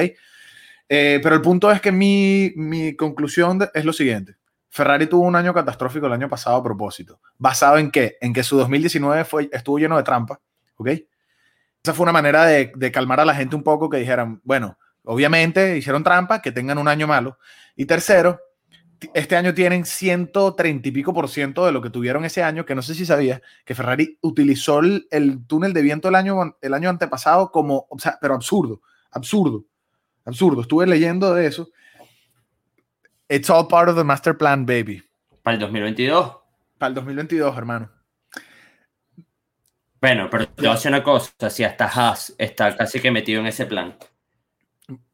Eh, 0.89 1.19
pero 1.21 1.35
el 1.35 1.41
punto 1.41 1.71
es 1.71 1.81
que 1.81 1.91
mi, 1.91 2.53
mi 2.55 2.95
conclusión 2.95 3.59
es 3.73 3.85
lo 3.85 3.93
siguiente. 3.93 4.37
Ferrari 4.69 5.07
tuvo 5.07 5.25
un 5.25 5.35
año 5.35 5.53
catastrófico 5.53 6.07
el 6.07 6.13
año 6.13 6.29
pasado 6.29 6.57
a 6.57 6.63
propósito. 6.63 7.19
¿Basado 7.37 7.77
en 7.77 7.91
qué? 7.91 8.17
En 8.21 8.33
que 8.33 8.43
su 8.43 8.57
2019 8.57 9.25
fue, 9.25 9.49
estuvo 9.51 9.79
lleno 9.79 9.97
de 9.97 10.03
trampa, 10.03 10.39
¿ok? 10.75 10.89
Esa 11.83 11.93
fue 11.93 12.03
una 12.03 12.11
manera 12.11 12.45
de, 12.45 12.71
de 12.75 12.91
calmar 12.91 13.19
a 13.19 13.25
la 13.25 13.35
gente 13.35 13.55
un 13.55 13.63
poco 13.63 13.89
que 13.89 13.97
dijeran, 13.97 14.41
bueno, 14.43 14.77
obviamente 15.03 15.77
hicieron 15.77 16.03
trampa, 16.03 16.41
que 16.41 16.51
tengan 16.51 16.77
un 16.77 16.87
año 16.87 17.07
malo. 17.07 17.37
Y 17.75 17.85
tercero, 17.85 18.39
este 19.13 19.35
año 19.35 19.53
tienen 19.53 19.85
130 19.85 20.87
y 20.87 20.91
pico 20.91 21.13
por 21.13 21.29
ciento 21.29 21.65
de 21.65 21.71
lo 21.71 21.81
que 21.81 21.89
tuvieron 21.89 22.25
ese 22.25 22.43
año, 22.43 22.65
que 22.65 22.75
no 22.75 22.81
sé 22.81 22.95
si 22.95 23.05
sabías, 23.05 23.41
que 23.63 23.75
Ferrari 23.75 24.17
utilizó 24.21 24.79
el, 24.79 25.07
el 25.11 25.45
túnel 25.45 25.73
de 25.73 25.81
viento 25.81 26.09
el 26.09 26.15
año, 26.15 26.57
el 26.61 26.73
año 26.73 26.89
antepasado 26.89 27.51
como, 27.51 27.87
o 27.89 27.99
sea, 27.99 28.17
pero 28.19 28.33
absurdo, 28.33 28.81
absurdo, 29.11 29.65
absurdo. 30.27 30.61
Estuve 30.61 30.85
leyendo 30.87 31.33
de 31.33 31.47
eso. 31.47 31.69
It's 33.29 33.49
all 33.49 33.67
part 33.67 33.89
of 33.89 33.95
the 33.97 34.03
master 34.03 34.37
plan, 34.37 34.65
baby. 34.65 35.03
Para 35.43 35.55
el 35.55 35.61
2022. 35.61 36.37
Para 36.77 36.89
el 36.89 36.95
2022, 36.95 37.57
hermano. 37.57 37.91
Bueno, 39.99 40.29
pero 40.29 40.47
te 40.47 40.61
voy 40.61 40.69
a 40.69 40.73
decir 40.73 40.89
una 40.91 41.03
cosa, 41.03 41.49
si 41.49 41.63
hasta 41.63 41.85
Haas 41.85 42.33
está 42.37 42.75
casi 42.77 42.99
que 42.99 43.09
metido 43.11 43.41
en 43.41 43.47
ese 43.47 43.65
plan. 43.65 43.97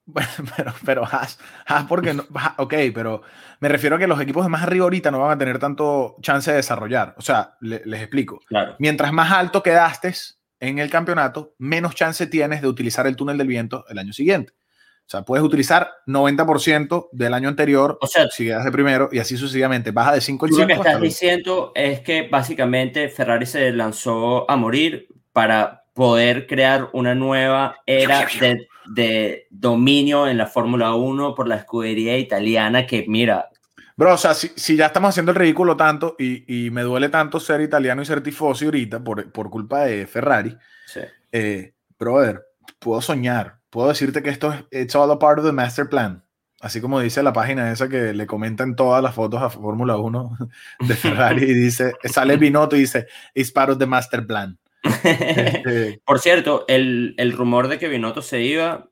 Bueno, 0.06 0.28
pero, 0.58 0.74
pero 0.86 1.06
Haas, 1.06 1.40
Haas 1.66 1.86
porque 1.86 2.14
no, 2.14 2.26
ok, 2.58 2.74
pero 2.94 3.22
me 3.62 3.70
refiero 3.70 3.96
a 3.96 4.00
que 4.00 4.08
los 4.08 4.20
equipos 4.20 4.44
de 4.44 4.50
más 4.50 4.64
arriba 4.64 4.84
ahorita 4.84 5.10
no 5.10 5.20
van 5.20 5.32
a 5.32 5.38
tener 5.38 5.58
tanto 5.60 6.18
chance 6.22 6.52
de 6.52 6.58
desarrollar. 6.58 7.16
O 7.18 7.22
sea, 7.22 7.56
le- 7.62 7.82
les 7.86 8.02
explico. 8.02 8.42
Claro. 8.48 8.76
Mientras 8.80 9.14
más 9.14 9.32
alto 9.32 9.64
quedaste 9.64 10.14
en 10.60 10.80
el 10.80 10.90
campeonato, 10.90 11.56
menos 11.60 11.96
chance 11.96 12.28
tienes 12.28 12.62
de 12.62 12.68
utilizar 12.68 13.08
el 13.08 13.16
túnel 13.16 13.38
del 13.38 13.48
viento 13.48 13.86
el 13.88 13.98
año 13.98 14.12
siguiente. 14.12 14.54
Sea, 15.14 15.22
puedes 15.22 15.46
utilizar 15.46 15.92
90% 16.08 17.10
del 17.12 17.36
año 17.36 17.48
anterior 17.48 18.00
O 18.02 18.08
sea, 18.08 18.28
si 18.30 18.46
quedas 18.46 18.66
de 18.66 18.72
primero 18.72 19.10
y 19.12 19.20
así 19.20 19.38
sucesivamente. 19.38 19.92
Baja 19.92 20.14
de 20.14 20.22
5 20.22 20.46
en 20.46 20.52
tú 20.52 20.58
lo 20.58 20.66
que 20.66 20.74
5 20.74 20.88
estás 20.88 21.02
diciendo 21.02 21.72
es 21.76 22.00
que 22.00 22.28
básicamente 22.28 23.10
Ferrari 23.10 23.46
se 23.46 23.72
lanzó 23.72 24.50
a 24.50 24.56
morir 24.56 25.08
para 25.32 25.84
poder 25.94 26.48
crear 26.48 26.90
una 26.94 27.14
nueva 27.14 27.76
era 27.86 28.26
de, 28.40 28.68
de 28.88 29.48
dominio 29.52 30.28
en 30.28 30.40
la 30.40 30.48
Fórmula 30.48 30.96
1 30.96 31.36
por 31.36 31.48
la 31.48 31.58
escudería 31.58 32.18
italiana 32.18 32.88
que, 32.88 33.06
mira, 33.08 33.50
Bro, 33.96 34.16
o 34.16 34.18
sea, 34.18 34.34
si, 34.34 34.52
si 34.56 34.76
ya 34.76 34.88
estamos 34.88 35.10
haciendo 35.10 35.32
el 35.32 35.38
ridículo 35.38 35.78
tanto 35.78 36.16
y, 36.18 36.66
y 36.66 36.72
me 36.72 36.82
duele 36.82 37.10
tanto 37.10 37.40
ser 37.40 37.62
italiano 37.62 38.02
y 38.02 38.06
ser 38.06 38.24
tifosi 38.24 38.66
ahorita 38.66 39.04
por, 39.04 39.32
por 39.32 39.52
culpa 39.52 39.86
de 39.86 40.08
Ferrari, 40.08 40.58
sí, 40.88 41.02
eh, 41.32 41.76
brother, 42.00 42.42
puedo 42.80 43.00
soñar. 43.00 43.63
Puedo 43.74 43.90
decirte 43.90 44.22
que 44.24 44.30
esto 44.30 44.54
es 44.54 44.64
it's 44.84 44.96
all 44.96 45.10
a 45.12 45.18
part 45.20 45.40
of 45.40 45.46
the 45.46 45.52
master 45.52 45.90
plan. 45.90 46.24
Así 46.62 46.80
como 46.80 47.00
dice 47.02 47.22
la 47.24 47.34
página 47.34 47.72
esa 47.74 47.90
que 47.90 48.14
le 48.14 48.26
comentan 48.26 48.76
todas 48.76 49.04
las 49.04 49.14
fotos 49.16 49.42
a 49.42 49.50
Fórmula 49.50 49.98
1 49.98 50.38
de 50.88 50.96
Ferrari 50.96 51.44
y 51.44 51.54
dice, 51.54 51.94
sale 52.06 52.38
Binotto 52.38 52.76
y 52.78 52.82
dice, 52.82 53.08
it's 53.34 53.52
part 53.52 53.70
of 53.72 53.80
the 53.80 53.86
master 53.88 54.26
plan. 54.26 54.58
Este, 55.04 56.02
Por 56.06 56.20
cierto, 56.20 56.66
el, 56.68 57.16
el 57.18 57.32
rumor 57.34 57.68
de 57.68 57.80
que 57.80 57.90
Binotto 57.90 58.22
se 58.22 58.42
iba 58.42 58.88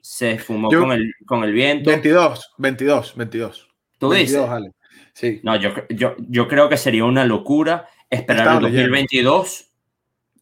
se 0.00 0.38
fumó 0.38 0.70
Yo- 0.70 0.80
con, 0.80 0.92
el, 0.92 1.12
con 1.26 1.44
el 1.44 1.52
viento. 1.52 1.90
22, 1.90 2.52
22, 2.58 3.16
22. 3.16 3.68
¿Tú 3.98 4.08
22, 4.10 4.18
dices? 4.42 4.50
Ale. 4.50 4.70
Sí. 5.12 5.40
No, 5.42 5.56
yo, 5.56 5.70
yo, 5.90 6.14
yo 6.18 6.46
creo 6.48 6.68
que 6.68 6.76
sería 6.76 7.04
una 7.04 7.24
locura 7.24 7.86
esperar 8.10 8.42
Estaba 8.46 8.58
el 8.58 8.64
leyendo. 8.64 8.82
2022 8.90 9.70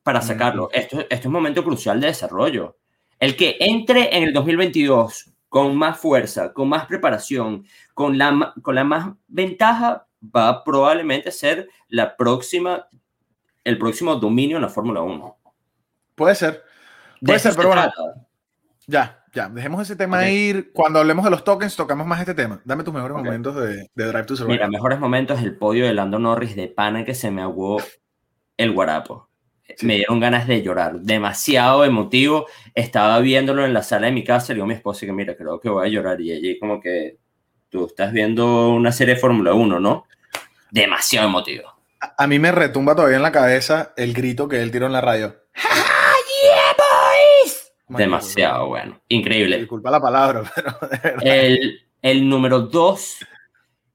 para 0.03 0.19
Mm. 0.21 0.23
sacarlo. 0.23 0.69
Esto, 0.73 1.01
esto 1.01 1.15
es 1.15 1.27
un 1.27 1.33
momento 1.33 1.63
crucial 1.65 2.01
de 2.01 2.09
desarrollo. 2.09 2.77
El 3.23 3.37
que 3.37 3.57
entre 3.61 4.17
en 4.17 4.25
el 4.25 4.33
2022 4.33 5.33
con 5.49 5.77
más 5.77 5.97
fuerza, 5.97 6.53
con 6.53 6.69
más 6.69 6.87
preparación, 6.87 7.65
con 7.95 8.19
la, 8.19 8.53
con 8.63 8.75
la 8.75 8.83
más 8.83 9.15
ventaja, 9.29 10.09
va 10.21 10.49
a 10.49 10.65
probablemente 10.65 11.31
ser 11.31 11.69
la 11.87 12.17
próxima, 12.17 12.89
el 13.63 13.79
próximo 13.79 14.17
dominio 14.17 14.57
en 14.57 14.63
la 14.63 14.69
Fórmula 14.69 15.03
1. 15.03 15.37
Puede 16.17 16.35
ser. 16.35 16.65
De 17.21 17.27
Puede 17.27 17.39
ser, 17.39 17.55
pero 17.55 17.69
bueno, 17.69 17.83
trata. 17.83 18.27
Ya, 18.89 19.25
ya. 19.33 19.49
Dejemos 19.49 19.83
ese 19.83 19.95
tema 19.95 20.19
Ok. 20.19 20.29
ir. 20.29 20.73
Cuando 20.73 20.99
hablemos 20.99 21.25
de 21.25 21.31
los 21.31 21.45
tokens, 21.45 21.77
tocamos 21.77 22.09
más 22.09 22.19
este 22.19 22.35
tema. 22.35 22.61
Dame 22.65 22.83
tus 22.83 22.93
mejores 22.93 23.17
momentos 23.17 23.55
de, 23.55 23.89
de 23.95 24.05
Drive 24.05 24.25
to 24.25 24.35
Survive. 24.35 24.55
Mira, 24.55 24.69
mejores 24.69 24.99
momentos 24.99 25.41
el 25.41 25.57
podio 25.57 25.87
de 25.87 25.95
Lando 25.95 26.19
Norris 26.19 26.57
de 26.57 26.67
pana 26.67 27.05
que 27.05 27.15
se 27.15 27.31
me 27.31 27.43
aguó 27.43 27.81
el 28.57 28.73
guarapo. 28.73 29.29
Sí. 29.77 29.87
Me 29.87 29.97
dieron 29.97 30.21
ganas 30.21 30.47
de 30.47 30.63
llorar, 30.63 31.01
demasiado 31.01 31.85
emotivo. 31.85 32.47
Estaba 32.75 33.21
viéndolo 33.21 33.65
en 33.65 33.75
la 33.75 33.83
sala 33.83 34.07
de 34.07 34.13
mi 34.13 34.25
casa 34.25 34.53
y 34.53 34.55
le 34.55 34.55
digo 34.57 34.65
a 34.65 34.69
mi 34.69 34.75
esposa 34.75 35.07
que 35.07 35.13
mira, 35.13 35.37
creo 35.37 35.61
que 35.61 35.69
voy 35.69 35.87
a 35.87 35.91
llorar. 35.91 36.21
Y 36.21 36.33
ella 36.33 36.59
como 36.61 36.81
que 36.81 37.19
tú 37.69 37.87
estás 37.87 38.13
viendo 38.13 38.71
una 38.71 38.93
serie 38.93 39.15
de 39.15 39.21
Fórmula 39.21 39.55
1, 39.55 39.81
¿no? 39.81 40.07
Demasiado 40.71 41.29
emotivo. 41.29 41.69
A, 42.01 42.25
a 42.25 42.27
mí 42.27 42.39
me 42.39 42.53
retumba 42.53 42.95
todavía 42.95 43.17
en 43.17 43.23
la 43.23 43.33
cabeza 43.33 43.93
el 43.97 44.13
grito 44.15 44.49
que 44.49 44.63
él 44.63 44.71
tiró 44.71 44.87
en 44.87 44.93
la 44.93 45.01
radio. 45.01 45.43
Demasiado 47.99 48.69
bueno. 48.69 49.01
Increíble. 49.09 49.59
Disculpa 49.59 49.91
la 49.91 50.01
palabra, 50.01 50.43
pero. 50.55 51.21
El, 51.23 51.81
el 52.01 52.29
número 52.29 52.61
dos 52.61 53.19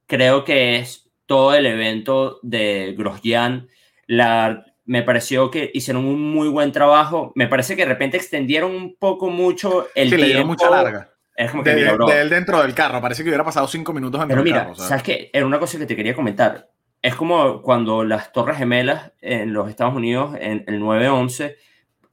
creo 0.06 0.44
que 0.44 0.78
es 0.78 1.10
todo 1.26 1.54
el 1.54 1.66
evento 1.66 2.40
de 2.44 2.96
Grosjean. 2.98 3.70
La, 4.06 4.66
me 4.88 5.04
pareció 5.04 5.52
que 5.52 5.70
hicieron 5.74 6.06
un 6.06 6.20
muy 6.34 6.48
buen 6.50 6.72
trabajo. 6.72 7.32
Me 7.36 7.48
parece 7.48 7.76
que 7.76 7.84
de 7.84 7.90
repente 7.90 8.18
extendieron 8.18 8.72
un 8.76 8.96
poco 8.96 9.30
mucho 9.30 9.88
el 9.94 10.10
Sí, 10.10 10.18
le 10.18 10.26
dieron 10.26 10.48
tiempo. 10.48 10.66
mucha 10.66 10.70
larga. 10.70 11.14
Es 11.36 11.52
como 11.52 11.64
que, 11.64 11.70
De, 11.70 11.76
mira, 11.76 11.94
bro, 11.94 12.08
de 12.08 12.22
él 12.22 12.30
dentro 12.30 12.60
del 12.62 12.74
carro. 12.74 13.00
Parece 13.00 13.22
que 13.24 13.30
hubiera 13.30 13.44
pasado 13.44 13.68
cinco 13.68 13.94
minutos 13.94 14.20
dentro 14.20 14.36
Pero 14.36 14.44
del 14.44 14.52
mira, 14.54 14.64
carro. 14.64 14.76
¿sabes? 14.76 14.90
¿sabes 14.90 15.04
qué? 15.04 15.30
Era 15.32 15.46
una 15.46 15.60
cosa 15.60 15.78
que 15.78 15.86
te 15.86 15.96
quería 15.96 16.16
comentar. 16.16 16.72
Es 17.02 17.14
como 17.14 17.62
cuando 17.62 18.04
las 18.04 18.32
Torres 18.32 18.58
Gemelas 18.58 19.12
en 19.22 19.54
los 19.54 19.70
Estados 19.70 19.94
Unidos, 19.94 20.36
en 20.40 20.64
el 20.68 20.82
9-11, 20.82 21.56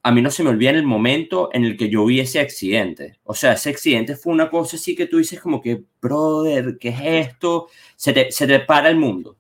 a 0.02 0.12
mí 0.12 0.20
no 0.20 0.30
se 0.30 0.42
me 0.44 0.50
olvida 0.50 0.70
el 0.70 0.82
momento 0.84 1.48
en 1.54 1.64
el 1.64 1.78
que 1.78 1.88
yo 1.88 2.04
vi 2.04 2.20
ese 2.20 2.38
accidente. 2.38 3.18
O 3.24 3.32
sea, 3.32 3.52
ese 3.54 3.70
accidente 3.70 4.14
fue 4.16 4.34
una 4.34 4.50
cosa 4.50 4.76
así 4.76 4.94
que 4.94 5.06
tú 5.06 5.16
dices 5.16 5.40
como 5.40 5.62
que, 5.62 5.84
brother, 6.02 6.76
¿qué 6.78 6.90
es 6.90 7.00
esto? 7.28 7.68
Se 7.96 8.12
te, 8.12 8.30
se 8.30 8.46
te 8.46 8.60
para 8.60 8.90
el 8.90 8.96
mundo. 8.96 9.38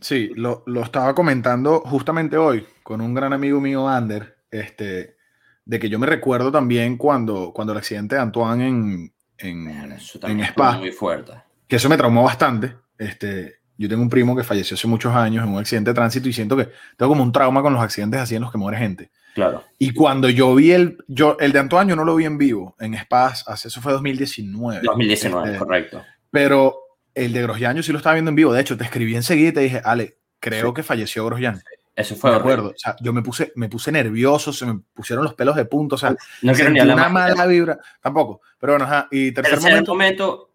Sí, 0.00 0.30
lo, 0.34 0.62
lo 0.66 0.82
estaba 0.82 1.14
comentando 1.14 1.80
justamente 1.80 2.36
hoy 2.36 2.66
con 2.82 3.00
un 3.00 3.14
gran 3.14 3.32
amigo 3.32 3.60
mío, 3.60 3.88
Ander, 3.88 4.36
este, 4.50 5.16
de 5.64 5.78
que 5.78 5.88
yo 5.88 5.98
me 5.98 6.06
recuerdo 6.06 6.50
también 6.50 6.96
cuando, 6.96 7.52
cuando 7.52 7.72
el 7.72 7.78
accidente 7.78 8.14
de 8.16 8.22
Antoine 8.22 8.66
en, 8.66 9.12
en, 9.38 9.92
en 10.22 10.40
Spa, 10.40 10.78
muy 10.78 10.90
fuerte. 10.92 11.32
que 11.68 11.76
eso 11.76 11.88
me 11.88 11.96
traumó 11.96 12.24
bastante. 12.24 12.74
Este, 12.98 13.60
yo 13.76 13.88
tengo 13.88 14.02
un 14.02 14.10
primo 14.10 14.36
que 14.36 14.42
falleció 14.44 14.74
hace 14.74 14.88
muchos 14.88 15.14
años 15.14 15.44
en 15.44 15.52
un 15.52 15.58
accidente 15.58 15.90
de 15.90 15.94
tránsito 15.94 16.28
y 16.28 16.32
siento 16.32 16.56
que 16.56 16.68
tengo 16.96 17.10
como 17.10 17.22
un 17.22 17.32
trauma 17.32 17.62
con 17.62 17.72
los 17.72 17.82
accidentes 17.82 18.20
así 18.20 18.34
en 18.34 18.42
los 18.42 18.52
que 18.52 18.58
muere 18.58 18.78
gente. 18.78 19.10
Claro. 19.34 19.64
Y 19.78 19.94
cuando 19.94 20.28
yo 20.28 20.54
vi 20.54 20.72
el, 20.72 20.98
yo, 21.08 21.36
el 21.40 21.52
de 21.52 21.60
Antoine, 21.60 21.90
yo 21.90 21.96
no 21.96 22.04
lo 22.04 22.16
vi 22.16 22.24
en 22.24 22.36
vivo 22.36 22.74
en 22.80 22.94
Spa, 22.94 23.28
hace, 23.46 23.68
eso 23.68 23.80
fue 23.80 23.92
2019. 23.92 24.80
2019, 24.82 25.46
Este, 25.46 25.58
correcto. 25.58 26.02
Pero 26.30 26.79
el 27.14 27.32
de 27.32 27.42
Grosjean 27.42 27.76
yo 27.76 27.82
sí 27.82 27.92
lo 27.92 27.98
estaba 27.98 28.14
viendo 28.14 28.28
en 28.30 28.34
vivo. 28.36 28.52
De 28.52 28.60
hecho, 28.60 28.76
te 28.76 28.84
escribí 28.84 29.14
enseguida 29.16 29.48
y 29.48 29.52
te 29.52 29.60
dije, 29.60 29.80
Ale, 29.84 30.16
creo 30.38 30.68
Sí. 30.68 30.74
que 30.74 30.82
falleció 30.82 31.24
Grosjean. 31.26 31.60
Eso 31.96 32.14
fue 32.16 32.30
Me 32.30 32.36
horrible. 32.36 32.52
acuerdo. 32.54 32.70
O 32.74 32.78
sea, 32.78 32.96
yo 33.00 33.12
me 33.12 33.20
puse, 33.22 33.52
me 33.56 33.68
puse 33.68 33.92
nervioso, 33.92 34.52
se 34.52 34.64
me 34.64 34.80
pusieron 34.94 35.24
los 35.24 35.34
pelos 35.34 35.54
de 35.56 35.64
punta. 35.66 35.96
O 35.96 35.98
sea, 35.98 36.14
No 36.42 36.52
quiero 36.54 36.70
ni 36.70 36.78
hablar 36.80 36.96
una 36.96 37.08
más. 37.08 37.30
mala 37.30 37.46
vibra. 37.46 37.78
Tampoco. 38.00 38.40
Pero 38.58 38.72
bueno, 38.74 38.84
ajá. 38.86 39.08
Y 39.10 39.32
tercer, 39.32 39.54
Tercer 39.54 39.70
momento. 39.72 39.92
momento, 39.92 40.50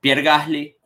Pierre 0.00 0.22
Gasly 0.22 0.76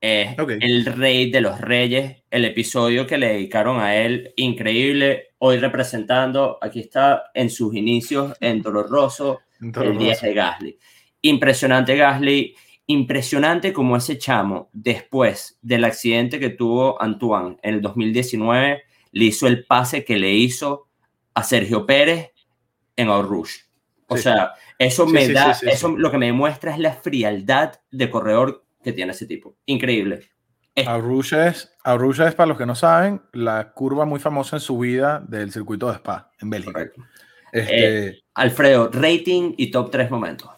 es 0.00 0.36
el 0.38 0.84
rey 0.86 1.30
de 1.30 1.40
los 1.40 1.60
reyes. 1.60 2.22
El 2.30 2.44
episodio 2.46 3.06
que 3.06 3.18
le 3.18 3.28
dedicaron 3.28 3.80
a 3.80 3.94
él, 3.96 4.32
increíble. 4.36 5.28
Hoy 5.38 5.58
representando, 5.58 6.58
aquí 6.62 6.80
está 6.80 7.24
en 7.34 7.50
sus 7.50 7.74
inicios 7.74 8.34
en 8.40 8.62
Doloroso, 8.62 9.40
el 9.60 9.98
10 9.98 10.20
de 10.22 10.34
Gasly. 10.34 10.78
Impresionante 11.20 11.96
Gasly, 11.96 12.54
impresionante 12.86 13.72
como 13.72 13.96
ese 13.96 14.18
chamo, 14.18 14.68
después 14.72 15.58
del 15.62 15.84
accidente 15.84 16.40
que 16.40 16.50
tuvo 16.50 17.00
Antoine 17.00 17.56
en 17.62 17.74
el 17.74 17.82
2019, 17.82 18.82
le 19.12 19.24
hizo 19.24 19.46
el 19.46 19.64
pase 19.66 20.04
que 20.04 20.16
le 20.16 20.32
hizo 20.32 20.88
a 21.34 21.42
Sergio 21.42 21.86
Pérez 21.86 22.30
en 22.96 23.08
Rouge. 23.08 23.60
O 24.08 24.16
Sí. 24.16 24.24
sea, 24.24 24.52
eso 24.78 25.06
Sí, 25.06 25.12
me 25.12 25.26
sí, 25.26 25.32
da, 25.32 25.56
eso 25.62 25.88
lo 25.96 26.10
que 26.10 26.18
me 26.18 26.26
demuestra 26.26 26.72
es 26.72 26.78
la 26.78 26.92
frialdad 26.92 27.80
de 27.90 28.10
corredor 28.10 28.64
que 28.82 28.92
tiene 28.92 29.12
ese 29.12 29.26
tipo. 29.26 29.56
Increíble. 29.66 30.28
Arusha 30.86 31.48
es, 31.48 31.70
Arusha 31.84 32.28
es, 32.28 32.34
para 32.34 32.46
los 32.48 32.58
que 32.58 32.66
no 32.66 32.74
saben, 32.74 33.22
la 33.32 33.72
curva 33.72 34.04
muy 34.06 34.18
famosa 34.18 34.56
en 34.56 34.60
su 34.60 34.78
vida 34.78 35.22
del 35.28 35.52
circuito 35.52 35.88
de 35.88 35.94
Spa, 35.96 36.30
en 36.40 36.50
Bélgica. 36.50 36.90
Este, 37.52 38.22
Alfredo, 38.34 38.88
rating 38.92 39.52
y 39.58 39.70
top 39.70 39.90
3 39.90 40.10
momentos. 40.10 40.50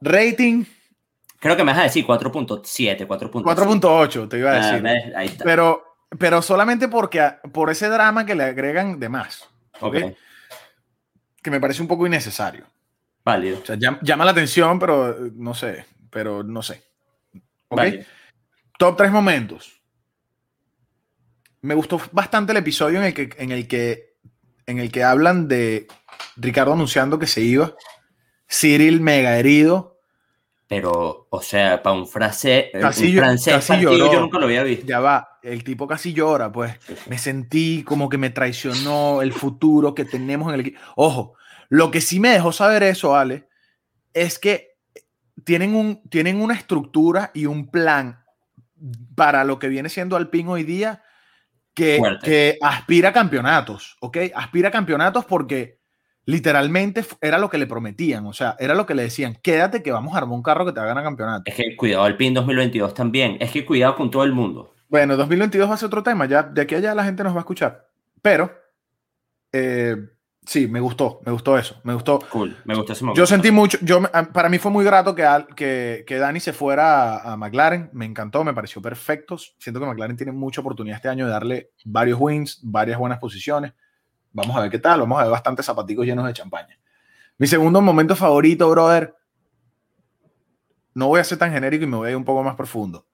rating 0.00 0.64
Creo 1.44 1.56
que 1.58 1.62
me 1.64 1.72
vas 1.72 1.80
a 1.80 1.84
decir 1.84 2.06
4.7, 2.06 3.06
4.8. 3.06 3.42
4.8, 3.44 4.28
te 4.30 4.38
iba 4.38 4.50
a 4.50 4.54
Ah, 4.54 4.60
decir. 4.70 4.82
ves, 4.82 5.14
ahí 5.14 5.26
está. 5.26 5.44
pero, 5.44 5.84
pero 6.18 6.40
solamente 6.40 6.88
porque 6.88 7.22
por 7.52 7.68
ese 7.68 7.86
drama 7.90 8.24
que 8.24 8.34
le 8.34 8.44
agregan 8.44 8.98
de 8.98 9.10
más, 9.10 9.46
¿ok? 9.82 9.94
Ok, 10.04 10.12
que 11.42 11.50
me 11.50 11.60
parece 11.60 11.82
un 11.82 11.88
poco 11.88 12.06
innecesario. 12.06 12.64
válido. 13.22 13.58
O 13.62 13.66
sea, 13.66 13.76
llam- 13.76 13.98
llama 14.00 14.24
la 14.24 14.30
atención, 14.30 14.78
pero 14.78 15.14
no 15.34 15.52
sé, 15.54 15.84
pero 16.08 16.42
no 16.42 16.62
sé. 16.62 16.82
¿Ok? 17.68 17.76
válido. 17.76 18.04
Top 18.78 18.96
tres 18.96 19.10
momentos. 19.12 19.82
Me 21.60 21.74
gustó 21.74 22.00
bastante 22.12 22.52
el 22.52 22.58
episodio 22.58 23.00
en 23.00 23.04
el 23.04 23.12
que, 23.14 23.30
en 23.36 23.50
el 23.52 23.68
que, 23.68 24.14
en 24.66 24.78
el 24.78 24.90
que 24.90 25.04
hablan 25.04 25.46
de 25.46 25.86
Ricardo 26.36 26.72
anunciando 26.72 27.18
que 27.18 27.26
se 27.26 27.42
iba. 27.42 27.74
Cyril 28.48 29.00
mega 29.02 29.38
herido. 29.38 29.93
Pero, 30.74 31.28
o 31.30 31.40
sea, 31.40 31.80
para 31.80 31.94
un, 31.94 32.08
frase, 32.08 32.70
eh, 32.72 32.80
Casi 32.80 33.12
un 33.12 33.18
francés 33.18 33.54
casi 33.54 33.68
partido, 33.68 33.92
lloró. 33.92 34.12
yo 34.12 34.20
nunca 34.20 34.38
lo 34.38 34.46
había 34.46 34.64
visto. 34.64 34.84
Ya 34.86 34.98
va, 34.98 35.38
el 35.40 35.62
tipo 35.62 35.86
casi 35.86 36.12
llora, 36.12 36.50
pues. 36.50 36.74
Me 37.06 37.16
sentí 37.16 37.84
como 37.84 38.08
que 38.08 38.18
me 38.18 38.30
traicionó 38.30 39.22
el 39.22 39.32
futuro 39.32 39.94
que 39.94 40.04
tenemos 40.04 40.48
en 40.48 40.54
el 40.54 40.60
equipo. 40.60 40.80
Ojo, 40.96 41.34
lo 41.68 41.92
que 41.92 42.00
sí 42.00 42.18
me 42.18 42.30
dejó 42.30 42.50
saber 42.50 42.82
eso, 42.82 43.14
Ale, 43.14 43.46
es 44.12 44.40
que 44.40 44.72
tienen, 45.44 45.76
un, 45.76 46.02
tienen 46.08 46.40
una 46.40 46.54
estructura 46.54 47.30
y 47.34 47.46
un 47.46 47.70
plan 47.70 48.24
para 49.14 49.44
lo 49.44 49.60
que 49.60 49.68
viene 49.68 49.88
siendo 49.88 50.16
Alpine 50.16 50.50
hoy 50.50 50.64
día 50.64 51.04
que, 51.72 52.00
que 52.24 52.58
aspira 52.60 53.10
a 53.10 53.12
campeonatos, 53.12 53.96
¿ok? 54.00 54.18
Aspira 54.34 54.70
a 54.70 54.72
campeonatos 54.72 55.24
porque 55.24 55.78
literalmente 56.26 57.04
era 57.20 57.38
lo 57.38 57.50
que 57.50 57.58
le 57.58 57.66
prometían, 57.66 58.26
o 58.26 58.32
sea, 58.32 58.56
era 58.58 58.74
lo 58.74 58.86
que 58.86 58.94
le 58.94 59.02
decían, 59.02 59.38
quédate 59.42 59.82
que 59.82 59.92
vamos 59.92 60.14
a 60.14 60.18
armar 60.18 60.34
un 60.34 60.42
carro 60.42 60.64
que 60.64 60.72
te 60.72 60.80
va 60.80 60.90
a 60.90 61.02
campeonato. 61.02 61.42
Es 61.46 61.54
que 61.54 61.76
cuidado 61.76 62.04
al 62.04 62.16
PIN 62.16 62.34
2022 62.34 62.94
también. 62.94 63.36
Es 63.40 63.50
que 63.50 63.64
cuidado 63.64 63.96
con 63.96 64.10
todo 64.10 64.24
el 64.24 64.32
mundo. 64.32 64.74
Bueno, 64.88 65.16
2022 65.16 65.68
va 65.68 65.74
a 65.74 65.76
ser 65.76 65.86
otro 65.86 66.02
tema, 66.02 66.26
ya 66.26 66.42
de 66.42 66.62
aquí 66.62 66.74
a 66.74 66.78
allá 66.78 66.94
la 66.94 67.04
gente 67.04 67.24
nos 67.24 67.34
va 67.34 67.38
a 67.38 67.40
escuchar. 67.40 67.88
Pero, 68.22 68.50
eh, 69.52 69.96
sí, 70.46 70.66
me 70.68 70.80
gustó, 70.80 71.20
me 71.26 71.32
gustó 71.32 71.58
eso, 71.58 71.80
me 71.84 71.94
gustó. 71.94 72.20
Cool. 72.30 72.56
Me 72.64 72.74
gustó 72.74 72.92
ese 72.92 73.04
momento. 73.04 73.20
Yo 73.20 73.26
sentí 73.26 73.50
mucho, 73.50 73.78
yo, 73.82 74.00
para 74.32 74.48
mí 74.48 74.58
fue 74.58 74.70
muy 74.70 74.84
grato 74.84 75.14
que, 75.14 75.26
que, 75.56 76.04
que 76.06 76.18
Dani 76.18 76.40
se 76.40 76.52
fuera 76.52 77.16
a, 77.16 77.32
a 77.32 77.36
McLaren, 77.36 77.90
me 77.92 78.04
encantó, 78.04 78.44
me 78.44 78.54
pareció 78.54 78.80
perfecto. 78.80 79.36
Siento 79.36 79.80
que 79.80 79.86
McLaren 79.86 80.16
tiene 80.16 80.32
mucha 80.32 80.60
oportunidad 80.60 80.96
este 80.96 81.08
año 81.08 81.26
de 81.26 81.32
darle 81.32 81.70
varios 81.84 82.18
wins, 82.20 82.60
varias 82.62 82.98
buenas 82.98 83.18
posiciones. 83.18 83.72
Vamos 84.34 84.54
a 84.56 84.60
ver 84.60 84.70
qué 84.70 84.80
tal, 84.80 85.00
vamos 85.00 85.18
a 85.18 85.22
ver 85.22 85.30
bastantes 85.30 85.64
zapaticos 85.64 86.04
llenos 86.04 86.26
de 86.26 86.34
champaña. 86.34 86.78
Mi 87.38 87.46
segundo 87.46 87.80
momento 87.80 88.14
favorito, 88.14 88.68
brother, 88.68 89.14
no 90.92 91.08
voy 91.08 91.20
a 91.20 91.24
ser 91.24 91.38
tan 91.38 91.52
genérico 91.52 91.84
y 91.84 91.86
me 91.86 91.96
voy 91.96 92.08
a 92.08 92.10
ir 92.10 92.16
un 92.16 92.24
poco 92.24 92.42
más 92.42 92.56
profundo. 92.56 93.06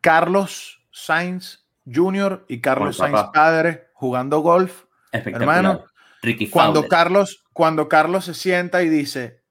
Carlos 0.00 0.86
Sainz 0.90 1.64
Jr. 1.86 2.44
y 2.48 2.60
Carlos 2.60 2.96
Sainz 2.96 3.14
papá. 3.14 3.32
padre 3.32 3.88
jugando 3.94 4.40
golf. 4.40 4.84
Hermano, 5.12 5.84
Ricky 6.22 6.50
Cuando. 6.50 6.88
Carlos, 6.88 7.44
cuando 7.52 7.88
Carlos 7.88 8.24
se 8.24 8.34
sienta 8.34 8.82
y 8.82 8.88
dice, 8.88 9.44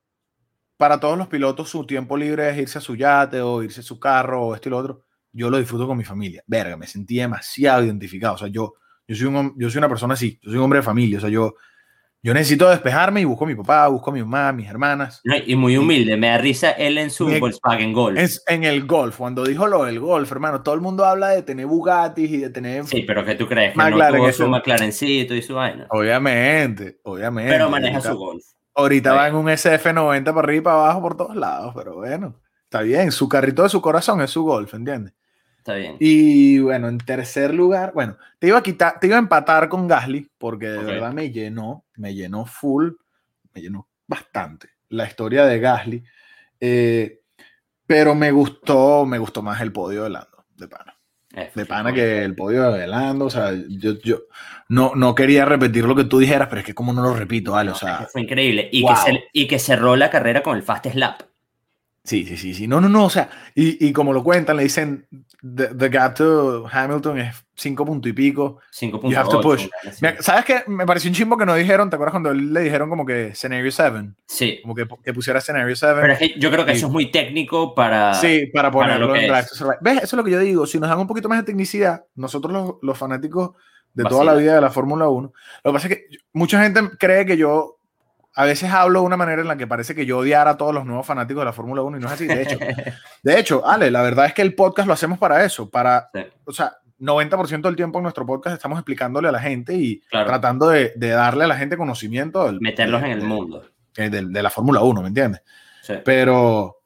para 0.75 0.99
todos 0.99 1.17
los 1.17 1.27
pilotos 1.27 1.69
su 1.69 1.85
tiempo 1.85 2.17
libre 2.17 2.49
es 2.49 2.57
irse 2.57 2.77
a 2.79 2.81
su 2.81 2.95
yate 2.95 3.41
o 3.41 3.63
irse 3.63 3.79
a 3.79 3.83
su 3.83 3.99
carro 3.99 4.45
o 4.45 4.55
esto 4.55 4.67
y 4.67 4.71
lo 4.71 4.77
otro, 4.77 5.05
yo 5.31 5.49
lo 5.49 5.57
disfruto 5.57 5.87
con 5.87 5.97
mi 5.97 6.03
familia. 6.03 6.43
Verga, 6.47 6.75
me 6.75 6.87
sentí 6.87 7.17
demasiado 7.17 7.83
identificado. 7.83 8.35
O 8.35 8.37
sea, 8.37 8.47
yo, 8.47 8.75
yo, 9.09 9.15
soy, 9.15 9.25
un, 9.25 9.53
yo 9.57 9.69
soy 9.69 9.79
una 9.79 9.89
persona 9.89 10.13
así, 10.13 10.39
yo 10.43 10.51
soy 10.51 10.57
un 10.59 10.65
hombre 10.65 10.79
de 10.79 10.83
familia. 10.83 11.17
O 11.17 11.21
sea, 11.21 11.29
yo, 11.29 11.55
yo 12.21 12.33
necesito 12.33 12.69
despejarme 12.69 13.21
y 13.21 13.25
busco 13.25 13.45
a 13.45 13.47
mi 13.47 13.55
papá, 13.55 13.87
busco 13.87 14.11
a 14.11 14.13
mi 14.13 14.19
mamá, 14.19 14.49
a 14.49 14.53
mis 14.53 14.69
hermanas. 14.69 15.21
No, 15.23 15.35
y 15.43 15.55
muy 15.55 15.77
humilde. 15.77 16.15
Me 16.15 16.27
da 16.27 16.37
risa 16.37 16.71
él 16.71 16.97
en 16.99 17.09
su 17.09 17.27
Volkswagen 17.39 17.91
Golf. 17.91 18.19
Es 18.19 18.43
en 18.47 18.65
el 18.65 18.85
golf, 18.85 19.17
cuando 19.17 19.43
dijo 19.43 19.65
lo 19.67 19.85
del 19.85 19.99
golf, 19.99 20.31
hermano, 20.31 20.61
todo 20.61 20.75
el 20.75 20.81
mundo 20.81 21.05
habla 21.05 21.29
de 21.29 21.41
tener 21.41 21.65
Bugattis 21.65 22.29
y 22.29 22.37
de 22.37 22.49
tener... 22.51 22.85
Sí, 22.85 23.01
pero 23.01 23.25
¿qué 23.25 23.35
tú 23.35 23.47
crees? 23.47 23.71
Que 23.71 23.77
McLaren, 23.77 24.17
no 24.17 24.23
tuvo 24.25 24.31
su 24.33 24.47
McLarencito 24.47 25.33
y 25.33 25.41
su 25.41 25.55
vaina. 25.55 25.87
Obviamente, 25.89 26.99
obviamente. 27.03 27.51
Pero 27.51 27.69
maneja 27.69 27.97
Ahorita- 27.97 28.11
su 28.11 28.17
golf. 28.17 28.43
Ahorita 28.75 29.13
va 29.13 29.27
en 29.27 29.35
un 29.35 29.47
SF90 29.47 30.23
para 30.25 30.39
arriba 30.39 30.57
y 30.57 30.61
para 30.61 30.75
abajo 30.77 31.01
por 31.01 31.17
todos 31.17 31.35
lados, 31.35 31.73
pero 31.75 31.95
bueno, 31.95 32.39
está 32.63 32.81
bien. 32.81 33.11
Su 33.11 33.27
carrito 33.27 33.63
de 33.63 33.69
su 33.69 33.81
corazón 33.81 34.21
es 34.21 34.29
su 34.29 34.43
golf, 34.43 34.73
¿entiendes? 34.73 35.13
Está 35.69 35.79
bien. 35.79 35.97
Y 35.99 36.59
bueno, 36.59 36.87
en 36.87 36.97
tercer 36.97 37.53
lugar, 37.53 37.91
bueno, 37.93 38.17
te 38.39 38.47
iba 38.47 38.57
a 38.57 38.63
quitar, 38.63 38.99
te 38.99 39.07
iba 39.07 39.15
a 39.17 39.19
empatar 39.19 39.69
con 39.69 39.87
Gasly, 39.87 40.27
porque 40.37 40.67
de 40.67 40.83
verdad 40.83 41.13
me 41.13 41.29
llenó, 41.31 41.85
me 41.95 42.13
llenó 42.15 42.45
full, 42.45 42.91
me 43.53 43.61
llenó 43.61 43.87
bastante 44.07 44.69
la 44.89 45.05
historia 45.05 45.45
de 45.45 45.59
Gasly. 45.59 46.03
eh, 46.59 47.19
pero 47.85 48.13
me 48.15 48.31
gustó, 48.31 49.05
me 49.05 49.17
gustó 49.17 49.41
más 49.41 49.61
el 49.61 49.71
podio 49.71 50.03
de 50.03 50.09
Lando, 50.11 50.45
de 50.55 50.67
pana. 50.67 50.95
De 51.55 51.65
pana 51.65 51.93
que 51.93 52.23
el 52.23 52.35
podio 52.35 52.71
de 52.71 52.85
Lando, 52.87 53.25
o 53.25 53.29
sea, 53.29 53.51
yo, 53.67 53.93
yo 54.03 54.21
no, 54.67 54.93
no 54.95 55.13
quería 55.15 55.45
repetir 55.45 55.85
lo 55.85 55.95
que 55.95 56.03
tú 56.03 56.19
dijeras, 56.19 56.47
pero 56.49 56.61
es 56.61 56.65
que 56.67 56.73
como 56.75 56.91
no 56.93 57.01
lo 57.01 57.13
repito, 57.15 57.51
vale, 57.53 57.69
o 57.71 57.73
Es 57.73 57.79
sea. 57.79 58.07
fue 58.11 58.21
increíble. 58.21 58.67
Y, 58.71 58.81
wow. 58.81 58.91
que 58.93 58.99
se- 59.11 59.23
y 59.33 59.47
que 59.47 59.59
cerró 59.59 59.95
la 59.95 60.09
carrera 60.09 60.41
con 60.43 60.57
el 60.57 60.63
Fast 60.63 60.87
Slap. 60.87 61.21
Sí, 62.09 62.25
sí, 62.25 62.37
sí, 62.37 62.53
sí. 62.55 62.67
No, 62.67 62.81
no, 62.81 62.89
no. 62.89 63.05
O 63.05 63.09
sea, 63.11 63.29
y, 63.53 63.85
y 63.87 63.93
como 63.93 64.13
lo 64.13 64.23
cuentan, 64.23 64.57
le 64.57 64.63
dicen, 64.63 65.07
the, 65.43 65.67
the 65.75 65.89
gap 65.89 66.15
to 66.15 66.65
Hamilton 66.71 67.19
es 67.19 67.35
cinco 67.55 67.85
punto 67.85 68.09
y 68.09 68.13
pico. 68.13 68.59
5.8. 68.75 69.11
You 69.11 69.17
have 69.19 69.29
to 69.29 69.41
push. 69.41 69.67
Mira, 70.01 70.15
¿Sabes 70.19 70.43
qué? 70.45 70.63
Me 70.65 70.87
pareció 70.87 71.11
un 71.11 71.13
chimbo 71.15 71.37
que 71.37 71.45
no 71.45 71.53
dijeron, 71.53 71.87
¿te 71.91 71.97
acuerdas 71.97 72.13
cuando 72.13 72.33
le 72.33 72.61
dijeron 72.61 72.89
como 72.89 73.05
que 73.05 73.35
Scenario 73.35 73.71
7? 73.71 74.09
Sí. 74.25 74.57
Como 74.63 74.73
que, 74.73 74.87
que 75.03 75.13
pusiera 75.13 75.39
Scenario 75.39 75.75
7. 75.75 75.95
Pero 76.01 76.13
es 76.13 76.19
que 76.19 76.39
yo 76.39 76.49
creo 76.49 76.65
que 76.65 76.71
Sí. 76.71 76.77
eso 76.79 76.87
es 76.87 76.93
muy 76.93 77.11
técnico 77.11 77.75
para. 77.75 78.15
Sí, 78.15 78.47
para 78.51 78.71
para 78.71 78.85
ponerlo 78.85 79.07
lo 79.09 79.13
que 79.13 79.25
en 79.25 79.27
Drive 79.27 79.41
es. 79.41 79.63
¿Ves? 79.81 79.97
Eso 79.97 80.03
es 80.03 80.13
lo 80.13 80.23
que 80.23 80.31
yo 80.31 80.39
digo. 80.39 80.65
Si 80.65 80.79
nos 80.79 80.89
dan 80.89 80.97
un 80.97 81.07
poquito 81.07 81.29
más 81.29 81.37
de 81.39 81.45
tecnicidad, 81.45 82.05
nosotros 82.15 82.51
los, 82.51 82.73
los 82.81 82.97
fanáticos 82.97 83.51
de 83.93 84.03
toda 84.03 84.23
la 84.23 84.31
Vacila. 84.33 84.41
vida 84.41 84.55
de 84.55 84.61
la 84.61 84.71
Fórmula 84.71 85.09
1, 85.09 85.31
lo 85.63 85.71
que 85.71 85.73
pasa 85.75 85.87
es 85.87 85.95
que 85.95 86.05
mucha 86.33 86.61
gente 86.63 86.81
cree 86.99 87.25
que 87.25 87.37
yo 87.37 87.78
a 88.41 88.45
veces 88.45 88.71
hablo 88.71 89.01
de 89.01 89.05
una 89.05 89.17
manera 89.17 89.41
en 89.41 89.47
la 89.49 89.57
que 89.57 89.67
parece 89.67 89.93
que 89.93 90.05
yo 90.05 90.19
odiara 90.19 90.51
a 90.51 90.57
todos 90.57 90.73
los 90.73 90.85
nuevos 90.85 91.05
fanáticos 91.05 91.41
de 91.41 91.45
la 91.45 91.53
Fórmula 91.53 91.81
1 91.81 91.97
y 91.97 91.99
no 91.99 92.07
es 92.07 92.13
así. 92.13 92.25
De 92.25 92.41
hecho, 92.41 92.57
de 93.23 93.39
hecho, 93.39 93.67
Ale, 93.67 93.91
la 93.91 94.01
verdad 94.01 94.25
es 94.27 94.33
que 94.33 94.41
el 94.41 94.55
podcast 94.55 94.87
lo 94.87 94.93
hacemos 94.93 95.17
para 95.19 95.43
eso, 95.43 95.69
para, 95.69 96.09
Sí. 96.13 96.21
o 96.45 96.51
sea, 96.53 96.73
90% 96.99 97.61
del 97.67 97.75
tiempo 97.75 97.99
en 97.99 98.03
nuestro 98.03 98.25
podcast 98.25 98.55
estamos 98.55 98.77
explicándole 98.79 99.27
a 99.27 99.31
la 99.31 99.39
gente 99.39 99.73
y 99.73 99.99
Claro. 100.09 100.27
tratando 100.27 100.69
de, 100.69 100.93
de 100.95 101.09
darle 101.09 101.43
a 101.43 101.47
la 101.47 101.55
gente 101.57 101.75
conocimiento 101.77 102.45
del- 102.45 102.59
Meterlos 102.61 103.03
en 103.03 103.11
el 103.11 103.21
mundo. 103.23 103.63
eh, 103.97 104.09
de, 104.09 104.25
de 104.25 104.43
la 104.43 104.49
Fórmula 104.49 104.81
1, 104.81 105.01
¿me 105.01 105.07
entiendes? 105.09 105.41
Sí. 105.81 105.95
Pero, 106.05 106.77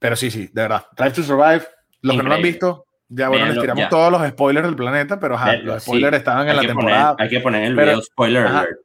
pero 0.00 0.16
sí, 0.16 0.30
sí, 0.30 0.48
de 0.52 0.62
verdad. 0.62 0.86
Drive 0.96 1.12
to 1.12 1.22
Survive, 1.22 1.62
los 2.02 2.16
que 2.16 2.22
no 2.22 2.28
lo 2.28 2.34
han 2.34 2.42
visto, 2.42 2.86
ya 3.08 3.28
bueno, 3.28 3.44
les 3.46 3.54
Véanlo, 3.54 3.62
tiramos 3.62 3.82
ya. 3.84 3.88
todos 3.88 4.10
los 4.12 4.28
spoilers 4.28 4.66
del 4.66 4.76
planeta, 4.76 5.18
pero 5.20 5.34
ajá, 5.36 5.54
los 5.56 5.82
sí. 5.82 5.90
spoilers 5.90 6.16
estaban 6.16 6.48
en 6.48 6.56
la 6.56 6.62
temporada. 6.62 7.16
Hay 7.18 7.28
que 7.28 7.40
poner 7.40 7.62
el 7.64 7.74
Pero- 7.76 7.86
video 7.92 8.02
spoiler 8.02 8.46
ajá. 8.46 8.58
alert. 8.60 8.78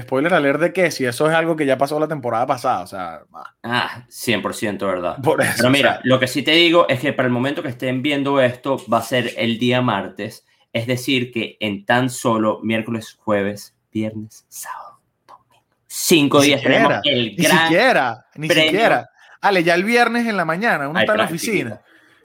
Spoiler 0.00 0.34
alert 0.34 0.60
de 0.60 0.72
que 0.72 0.90
si 0.90 1.04
eso 1.04 1.28
es 1.28 1.34
algo 1.34 1.54
que 1.54 1.64
ya 1.66 1.78
pasó 1.78 2.00
la 2.00 2.08
temporada 2.08 2.46
pasada, 2.46 2.80
o 2.82 2.86
sea, 2.86 3.20
ah, 3.32 3.54
Ah, 3.62 4.04
100% 4.08 4.78
verdad. 4.86 5.16
por 5.22 5.40
eso. 5.40 5.52
Pero 5.58 5.68
o 5.68 5.70
mira, 5.70 5.92
sea, 5.94 6.00
lo 6.04 6.18
que 6.18 6.26
sí 6.26 6.42
te 6.42 6.50
digo 6.52 6.86
es 6.88 6.98
que 7.00 7.12
para 7.12 7.26
el 7.26 7.32
momento 7.32 7.62
que 7.62 7.68
estén 7.68 8.02
viendo 8.02 8.40
esto 8.40 8.82
va 8.92 8.98
a 8.98 9.02
ser 9.02 9.32
el 9.36 9.58
día 9.58 9.80
martes, 9.82 10.44
es 10.72 10.86
decir, 10.88 11.30
que 11.32 11.56
en 11.60 11.84
tan 11.84 12.10
solo 12.10 12.58
miércoles, 12.62 13.16
jueves, 13.20 13.76
viernes, 13.92 14.44
sábado, 14.48 15.00
domingo, 15.26 15.64
cinco 15.86 16.40
días 16.40 16.60
siquiera, 16.60 17.00
tenemos 17.00 17.06
el 17.06 17.36
ni 17.36 17.44
siquiera, 17.44 18.26
ni 18.34 18.48
premio. 18.48 18.64
siquiera. 18.70 19.10
Ale, 19.40 19.62
ya 19.62 19.74
el 19.74 19.84
viernes 19.84 20.26
en 20.26 20.36
la 20.36 20.44
mañana, 20.44 20.88
uno 20.88 20.98
Hay 20.98 21.04
está 21.04 21.12
en 21.12 21.18
la 21.18 21.24
oficina 21.26 21.80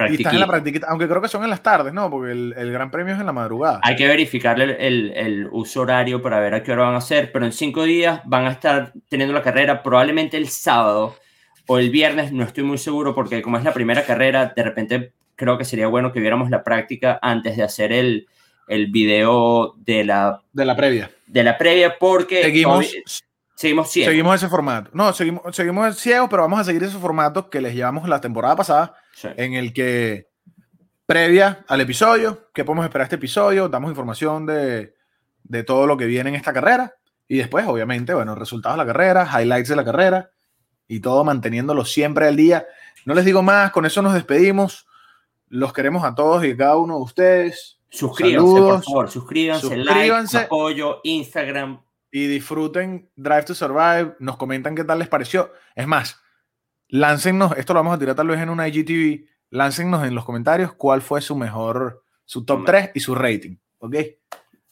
y 0.09 0.35
en 0.35 0.39
la 0.39 0.47
practiquita, 0.47 0.87
aunque 0.89 1.07
creo 1.07 1.21
que 1.21 1.27
son 1.27 1.43
en 1.43 1.49
las 1.49 1.61
tardes, 1.63 1.93
¿no? 1.93 2.09
Porque 2.09 2.31
el, 2.31 2.53
el 2.57 2.71
gran 2.71 2.89
premio 2.91 3.13
es 3.13 3.19
en 3.19 3.25
la 3.25 3.31
madrugada. 3.33 3.79
Hay 3.83 3.95
que 3.95 4.07
verificarle 4.07 4.63
el, 4.65 4.71
el- 4.79 5.11
el 5.15 5.47
uso 5.51 5.81
horario 5.81 6.21
para 6.21 6.39
ver 6.39 6.53
a 6.53 6.63
qué 6.63 6.71
hora 6.71 6.83
van 6.83 6.95
a 6.95 6.97
hacer, 6.99 7.31
pero 7.31 7.45
en 7.45 7.51
cinco 7.51 7.83
días 7.83 8.21
van 8.25 8.45
a 8.45 8.51
estar 8.51 8.93
teniendo 9.09 9.33
la 9.33 9.41
carrera, 9.41 9.83
probablemente 9.83 10.37
el 10.37 10.47
sábado 10.49 11.15
o 11.67 11.77
el 11.77 11.89
viernes, 11.89 12.31
no 12.31 12.43
estoy 12.43 12.63
muy 12.63 12.77
seguro 12.77 13.13
porque 13.15 13.41
como 13.41 13.57
es 13.57 13.63
la 13.63 13.73
primera 13.73 14.03
carrera, 14.03 14.51
de 14.55 14.63
repente 14.63 15.13
creo 15.35 15.57
que 15.57 15.65
sería 15.65 15.87
bueno 15.87 16.11
que 16.11 16.19
viéramos 16.19 16.49
la 16.49 16.63
práctica 16.63 17.17
antes 17.21 17.55
de 17.57 17.63
hacer 17.63 17.93
el, 17.93 18.27
el 18.67 18.87
video 18.87 19.73
de 19.77 20.03
la, 20.03 20.41
de 20.53 20.65
la 20.65 20.75
previa. 20.75 21.11
De 21.27 21.43
la 21.43 21.57
previa 21.57 21.95
porque 21.99 22.43
seguimos, 22.43 22.93
seguimos 23.61 23.91
ciegos. 23.91 24.11
Seguimos 24.11 24.35
ese 24.35 24.49
formato. 24.49 24.89
No, 24.93 25.13
seguimos, 25.13 25.55
seguimos 25.55 25.97
ciegos, 25.97 26.29
pero 26.29 26.41
vamos 26.41 26.59
a 26.59 26.63
seguir 26.63 26.83
ese 26.83 26.97
formato 26.97 27.49
que 27.49 27.61
les 27.61 27.75
llevamos 27.75 28.09
la 28.09 28.19
temporada 28.19 28.55
pasada, 28.55 28.95
en 29.23 29.53
el 29.53 29.71
que 29.71 30.29
previa 31.05 31.63
al 31.67 31.81
episodio, 31.81 32.49
que 32.53 32.65
podemos 32.65 32.85
esperar 32.85 33.05
este 33.05 33.17
episodio, 33.17 33.69
damos 33.69 33.89
información 33.91 34.45
de, 34.45 34.95
de 35.43 35.63
todo 35.63 35.85
lo 35.85 35.95
que 35.95 36.05
viene 36.05 36.29
en 36.29 36.35
esta 36.35 36.53
carrera 36.53 36.95
y 37.27 37.37
después, 37.37 37.65
obviamente, 37.67 38.13
bueno, 38.13 38.33
resultados 38.33 38.77
de 38.77 38.83
la 38.83 38.91
carrera, 38.91 39.29
highlights 39.31 39.69
de 39.69 39.75
la 39.75 39.85
carrera 39.85 40.31
y 40.87 40.99
todo 40.99 41.23
manteniéndolo 41.23 41.85
siempre 41.85 42.27
al 42.27 42.35
día. 42.35 42.65
No 43.05 43.13
les 43.13 43.25
digo 43.25 43.43
más, 43.43 43.71
con 43.71 43.85
eso 43.85 44.01
nos 44.01 44.13
despedimos. 44.13 44.87
Los 45.49 45.71
queremos 45.71 46.03
a 46.03 46.15
todos 46.15 46.43
y 46.45 46.51
a 46.51 46.57
cada 46.57 46.77
uno 46.77 46.95
de 46.95 47.03
ustedes. 47.03 47.79
Suscríbanse, 47.89 48.59
por 48.59 48.83
favor, 48.83 49.11
suscríbanse, 49.11 49.67
suscríbanse 49.67 50.37
like, 50.37 50.45
apoyo, 50.47 50.99
Instagram. 51.03 51.81
Y 52.11 52.27
disfruten 52.27 53.09
Drive 53.15 53.45
to 53.45 53.55
Survive. 53.55 54.15
Nos 54.19 54.37
comentan 54.37 54.75
qué 54.75 54.83
tal 54.83 54.99
les 54.99 55.07
pareció. 55.07 55.53
Es 55.75 55.87
más, 55.87 56.21
láncennos, 56.89 57.57
esto 57.57 57.73
lo 57.73 57.79
vamos 57.79 57.95
a 57.95 57.99
tirar 57.99 58.15
tal 58.15 58.27
vez 58.27 58.39
en 58.39 58.49
una 58.49 58.67
IGTV, 58.67 59.25
láncennos 59.49 60.05
en 60.05 60.13
los 60.13 60.25
comentarios 60.25 60.73
cuál 60.73 61.01
fue 61.01 61.21
su 61.21 61.35
mejor, 61.35 62.03
su 62.25 62.45
top 62.45 62.65
3 62.65 62.91
y 62.95 62.99
su 62.99 63.15
rating. 63.15 63.57
¿Ok? 63.79 63.95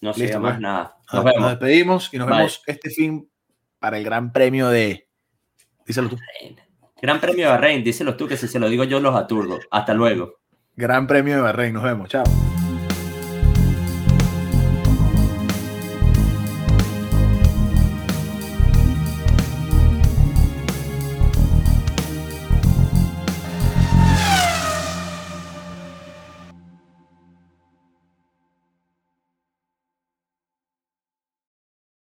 No 0.01 0.13
sé 0.13 0.37
más 0.39 0.53
pues. 0.53 0.61
nada. 0.61 0.97
Nos, 1.11 1.23
vemos. 1.23 1.49
despedimos 1.49 2.13
y 2.13 2.17
nos 2.17 2.27
vemos 2.27 2.63
este 2.67 2.89
fin 2.89 3.29
para 3.79 3.97
el 3.97 4.03
Gran 4.03 4.31
Premio 4.31 4.69
de. 4.69 5.09
Díselo 5.85 6.09
tú. 6.09 6.17
Gran 7.01 7.19
Premio 7.19 7.45
de 7.45 7.51
Bahrein, 7.51 7.83
díselo 7.83 8.15
tú, 8.15 8.27
que 8.27 8.37
si 8.37 8.47
se 8.47 8.59
lo 8.59 8.69
digo 8.69 8.83
yo 8.83 8.99
los 8.99 9.15
aturdo. 9.15 9.59
Hasta 9.71 9.93
luego. 9.93 10.39
Gran 10.75 11.07
Premio 11.07 11.35
de 11.35 11.41
Bahrein, 11.41 11.73
nos 11.73 11.83
vemos. 11.83 12.09
Chao. 12.09 12.48